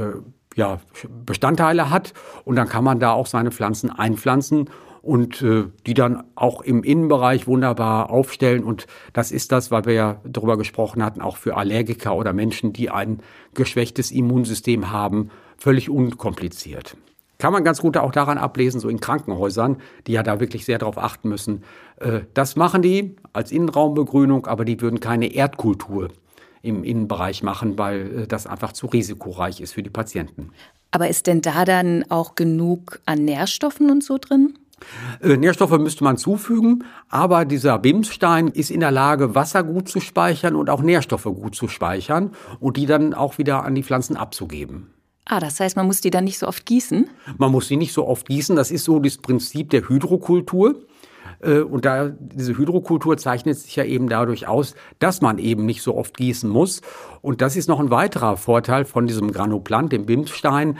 ja, 0.56 0.80
Bestandteile 1.24 1.90
hat 1.90 2.12
und 2.44 2.56
dann 2.56 2.68
kann 2.68 2.84
man 2.84 2.98
da 2.98 3.12
auch 3.12 3.26
seine 3.26 3.50
Pflanzen 3.50 3.90
einpflanzen 3.90 4.68
und 5.02 5.42
äh, 5.42 5.64
die 5.86 5.94
dann 5.94 6.24
auch 6.34 6.60
im 6.62 6.82
Innenbereich 6.82 7.46
wunderbar 7.46 8.10
aufstellen. 8.10 8.64
Und 8.64 8.86
das 9.12 9.32
ist 9.32 9.52
das, 9.52 9.70
weil 9.70 9.84
wir 9.86 9.94
ja 9.94 10.20
darüber 10.24 10.58
gesprochen 10.58 11.02
hatten, 11.04 11.20
auch 11.20 11.36
für 11.36 11.56
Allergiker 11.56 12.14
oder 12.14 12.32
Menschen, 12.32 12.72
die 12.72 12.90
ein 12.90 13.20
geschwächtes 13.54 14.10
Immunsystem 14.10 14.90
haben, 14.90 15.30
völlig 15.56 15.88
unkompliziert. 15.88 16.96
Kann 17.38 17.54
man 17.54 17.64
ganz 17.64 17.80
gut 17.80 17.96
auch 17.96 18.12
daran 18.12 18.36
ablesen, 18.36 18.80
so 18.80 18.90
in 18.90 19.00
Krankenhäusern, 19.00 19.78
die 20.06 20.12
ja 20.12 20.22
da 20.22 20.40
wirklich 20.40 20.66
sehr 20.66 20.76
darauf 20.76 20.98
achten 20.98 21.30
müssen. 21.30 21.64
Äh, 21.96 22.20
das 22.34 22.56
machen 22.56 22.82
die 22.82 23.16
als 23.32 23.52
Innenraumbegrünung, 23.52 24.46
aber 24.46 24.66
die 24.66 24.80
würden 24.80 25.00
keine 25.00 25.32
Erdkultur 25.32 26.08
im 26.62 26.84
Innenbereich 26.84 27.42
machen, 27.42 27.78
weil 27.78 28.20
äh, 28.20 28.26
das 28.26 28.46
einfach 28.46 28.72
zu 28.72 28.86
risikoreich 28.86 29.60
ist 29.60 29.74
für 29.74 29.82
die 29.82 29.90
Patienten. 29.90 30.50
Aber 30.90 31.08
ist 31.08 31.26
denn 31.26 31.40
da 31.40 31.64
dann 31.64 32.04
auch 32.10 32.34
genug 32.34 33.00
an 33.06 33.24
Nährstoffen 33.24 33.90
und 33.90 34.02
so 34.02 34.18
drin? 34.18 34.58
Äh, 35.22 35.36
Nährstoffe 35.36 35.78
müsste 35.78 36.04
man 36.04 36.16
zufügen, 36.16 36.84
aber 37.08 37.44
dieser 37.44 37.78
Bimsstein 37.78 38.48
ist 38.48 38.70
in 38.70 38.80
der 38.80 38.90
Lage, 38.90 39.34
Wasser 39.34 39.62
gut 39.62 39.88
zu 39.88 40.00
speichern 40.00 40.56
und 40.56 40.70
auch 40.70 40.82
Nährstoffe 40.82 41.24
gut 41.24 41.54
zu 41.54 41.68
speichern 41.68 42.32
und 42.58 42.76
die 42.76 42.86
dann 42.86 43.14
auch 43.14 43.38
wieder 43.38 43.64
an 43.64 43.74
die 43.74 43.82
Pflanzen 43.82 44.16
abzugeben. 44.16 44.90
Ah, 45.26 45.38
das 45.38 45.60
heißt, 45.60 45.76
man 45.76 45.86
muss 45.86 46.00
die 46.00 46.10
dann 46.10 46.24
nicht 46.24 46.38
so 46.38 46.48
oft 46.48 46.66
gießen? 46.66 47.08
Man 47.38 47.52
muss 47.52 47.68
sie 47.68 47.76
nicht 47.76 47.92
so 47.92 48.06
oft 48.08 48.26
gießen. 48.26 48.56
Das 48.56 48.72
ist 48.72 48.84
so 48.84 48.98
das 48.98 49.18
Prinzip 49.18 49.70
der 49.70 49.88
Hydrokultur. 49.88 50.74
Äh, 51.42 51.60
und 51.60 51.84
da 51.84 52.08
diese 52.08 52.56
Hydrokultur 52.56 53.16
zeichnet 53.16 53.58
sich 53.58 53.76
ja 53.76 53.84
eben 53.84 54.08
dadurch 54.08 54.46
aus, 54.46 54.74
dass 54.98 55.20
man 55.20 55.38
eben 55.38 55.66
nicht 55.66 55.82
so 55.82 55.96
oft 55.96 56.16
gießen 56.16 56.48
muss. 56.48 56.82
Und 57.22 57.40
das 57.40 57.56
ist 57.56 57.68
noch 57.68 57.80
ein 57.80 57.90
weiterer 57.90 58.36
Vorteil 58.36 58.84
von 58.84 59.06
diesem 59.06 59.32
Granoplant, 59.32 59.92
dem 59.92 60.06
Bimsstein, 60.06 60.78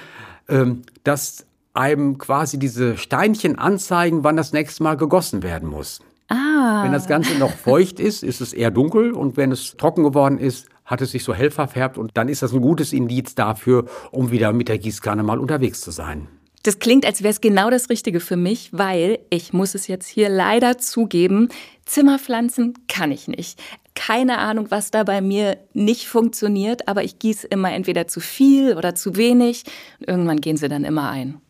ähm, 0.49 0.83
dass 1.05 1.47
einem 1.73 2.19
quasi 2.19 2.59
diese 2.59 2.97
Steinchen 2.97 3.59
anzeigen, 3.59 4.25
wann 4.25 4.37
das 4.37 4.53
nächste 4.53 4.83
Mal 4.83 4.97
gegossen 4.97 5.43
werden 5.43 5.69
muss. 5.69 6.01
Ah. 6.29 6.83
Wenn 6.85 6.93
das 6.93 7.07
Ganze 7.07 7.39
noch 7.39 7.51
feucht 7.53 8.01
ist, 8.01 8.23
ist 8.23 8.41
es 8.41 8.53
eher 8.53 8.71
dunkel 8.71 9.13
und 9.13 9.37
wenn 9.37 9.53
es 9.53 9.77
trocken 9.77 10.05
geworden 10.05 10.39
ist, 10.39 10.69
hat 10.85 11.01
es 11.01 11.13
sich 11.13 11.23
so 11.23 11.33
hell 11.33 11.51
verfärbt 11.51 11.99
und 11.99 12.11
dann 12.15 12.29
ist 12.29 12.43
das 12.43 12.53
ein 12.53 12.61
gutes 12.61 12.93
Indiz 12.93 13.35
dafür, 13.35 13.85
um 14.11 14.31
wieder 14.31 14.53
mit 14.53 14.69
der 14.69 14.79
Gießkanne 14.79 15.23
mal 15.23 15.39
unterwegs 15.39 15.81
zu 15.81 15.93
sein. 15.93 16.29
Das 16.63 16.79
klingt, 16.79 17.07
als 17.07 17.23
wäre 17.23 17.31
es 17.31 17.41
genau 17.41 17.71
das 17.71 17.89
Richtige 17.89 18.21
für 18.21 18.37
mich, 18.37 18.69
weil 18.73 19.21
ich 19.31 19.55
muss 19.55 19.75
es 19.75 19.87
jetzt 19.87 20.07
hier 20.07 20.29
leider 20.29 20.77
zugeben, 20.77 21.49
Zimmerpflanzen 21.87 22.75
kann 22.87 23.11
ich 23.13 23.29
nicht. 23.29 23.61
Keine 23.95 24.39
Ahnung, 24.39 24.67
was 24.69 24.91
da 24.91 25.05
bei 25.05 25.23
mir 25.23 25.57
nicht 25.73 26.07
funktioniert, 26.07 26.87
aber 26.87 27.03
ich 27.03 27.19
gieße 27.19 27.47
immer 27.47 27.73
entweder 27.73 28.07
zu 28.07 28.21
viel 28.21 28.77
oder 28.77 28.95
zu 28.95 29.17
wenig. 29.17 29.65
Irgendwann 30.07 30.41
gehen 30.41 30.57
sie 30.57 30.69
dann 30.69 30.85
immer 30.85 31.11
ein. 31.11 31.41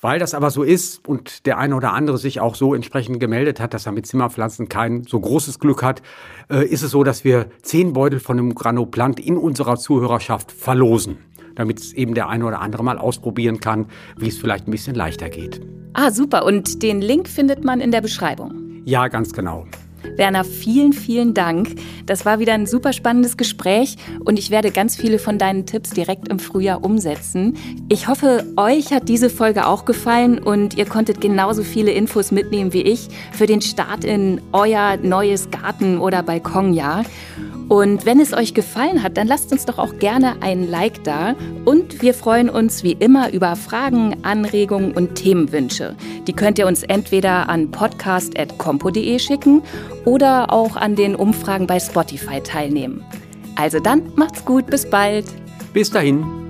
Weil 0.00 0.20
das 0.20 0.34
aber 0.34 0.50
so 0.50 0.62
ist 0.62 1.06
und 1.08 1.46
der 1.46 1.58
eine 1.58 1.74
oder 1.74 1.92
andere 1.92 2.16
sich 2.16 2.38
auch 2.40 2.54
so 2.54 2.74
entsprechend 2.74 3.18
gemeldet 3.18 3.58
hat, 3.58 3.74
dass 3.74 3.86
er 3.86 3.92
mit 3.92 4.06
Zimmerpflanzen 4.06 4.68
kein 4.68 5.02
so 5.02 5.18
großes 5.18 5.58
Glück 5.58 5.82
hat, 5.82 6.00
äh, 6.48 6.64
ist 6.64 6.82
es 6.82 6.92
so, 6.92 7.02
dass 7.02 7.24
wir 7.24 7.50
zehn 7.62 7.92
Beutel 7.92 8.20
von 8.20 8.38
einem 8.38 8.54
Granoplant 8.54 9.18
in 9.18 9.36
unserer 9.36 9.76
Zuhörerschaft 9.76 10.52
verlosen 10.52 11.18
damit 11.56 11.80
es 11.80 11.92
eben 11.92 12.14
der 12.14 12.28
eine 12.28 12.44
oder 12.44 12.60
andere 12.60 12.84
mal 12.84 12.98
ausprobieren 12.98 13.58
kann, 13.58 13.86
wie 14.16 14.28
es 14.28 14.38
vielleicht 14.38 14.68
ein 14.68 14.70
bisschen 14.70 14.94
leichter 14.94 15.28
geht. 15.28 15.60
Ah, 15.92 16.10
super. 16.10 16.44
Und 16.44 16.82
den 16.82 17.00
Link 17.00 17.28
findet 17.28 17.64
man 17.64 17.80
in 17.80 17.90
der 17.90 18.00
Beschreibung. 18.00 18.82
Ja, 18.84 19.08
ganz 19.08 19.32
genau. 19.32 19.66
Werner, 20.16 20.44
vielen, 20.44 20.92
vielen 20.92 21.34
Dank. 21.34 21.74
Das 22.06 22.24
war 22.24 22.38
wieder 22.38 22.54
ein 22.54 22.66
super 22.66 22.92
spannendes 22.92 23.36
Gespräch 23.36 23.96
und 24.24 24.38
ich 24.38 24.50
werde 24.50 24.70
ganz 24.70 24.96
viele 24.96 25.18
von 25.18 25.38
deinen 25.38 25.66
Tipps 25.66 25.90
direkt 25.90 26.28
im 26.28 26.38
Frühjahr 26.38 26.84
umsetzen. 26.84 27.56
Ich 27.88 28.08
hoffe, 28.08 28.44
euch 28.56 28.92
hat 28.92 29.08
diese 29.08 29.30
Folge 29.30 29.66
auch 29.66 29.84
gefallen 29.84 30.38
und 30.38 30.76
ihr 30.76 30.86
konntet 30.86 31.20
genauso 31.20 31.62
viele 31.62 31.90
Infos 31.90 32.30
mitnehmen 32.30 32.72
wie 32.72 32.82
ich 32.82 33.08
für 33.32 33.46
den 33.46 33.60
Start 33.60 34.04
in 34.04 34.40
euer 34.52 34.96
neues 34.98 35.50
Garten- 35.50 35.98
oder 35.98 36.22
Balkonjahr. 36.22 37.04
Und 37.68 38.06
wenn 38.06 38.20
es 38.20 38.32
euch 38.32 38.54
gefallen 38.54 39.02
hat, 39.02 39.16
dann 39.16 39.26
lasst 39.26 39.50
uns 39.50 39.64
doch 39.64 39.78
auch 39.78 39.98
gerne 39.98 40.40
ein 40.40 40.68
Like 40.68 41.02
da. 41.04 41.34
Und 41.64 42.00
wir 42.00 42.14
freuen 42.14 42.48
uns 42.48 42.84
wie 42.84 42.92
immer 42.92 43.32
über 43.32 43.56
Fragen, 43.56 44.16
Anregungen 44.22 44.92
und 44.92 45.16
Themenwünsche. 45.16 45.96
Die 46.26 46.32
könnt 46.32 46.58
ihr 46.58 46.66
uns 46.66 46.84
entweder 46.84 47.48
an 47.48 47.70
podcast.compo.de 47.70 49.18
schicken 49.18 49.62
oder 50.04 50.52
auch 50.52 50.76
an 50.76 50.94
den 50.94 51.16
Umfragen 51.16 51.66
bei 51.66 51.80
Spotify 51.80 52.40
teilnehmen. 52.40 53.04
Also 53.56 53.80
dann 53.80 54.02
macht's 54.14 54.44
gut, 54.44 54.66
bis 54.66 54.88
bald. 54.88 55.26
Bis 55.72 55.90
dahin. 55.90 56.45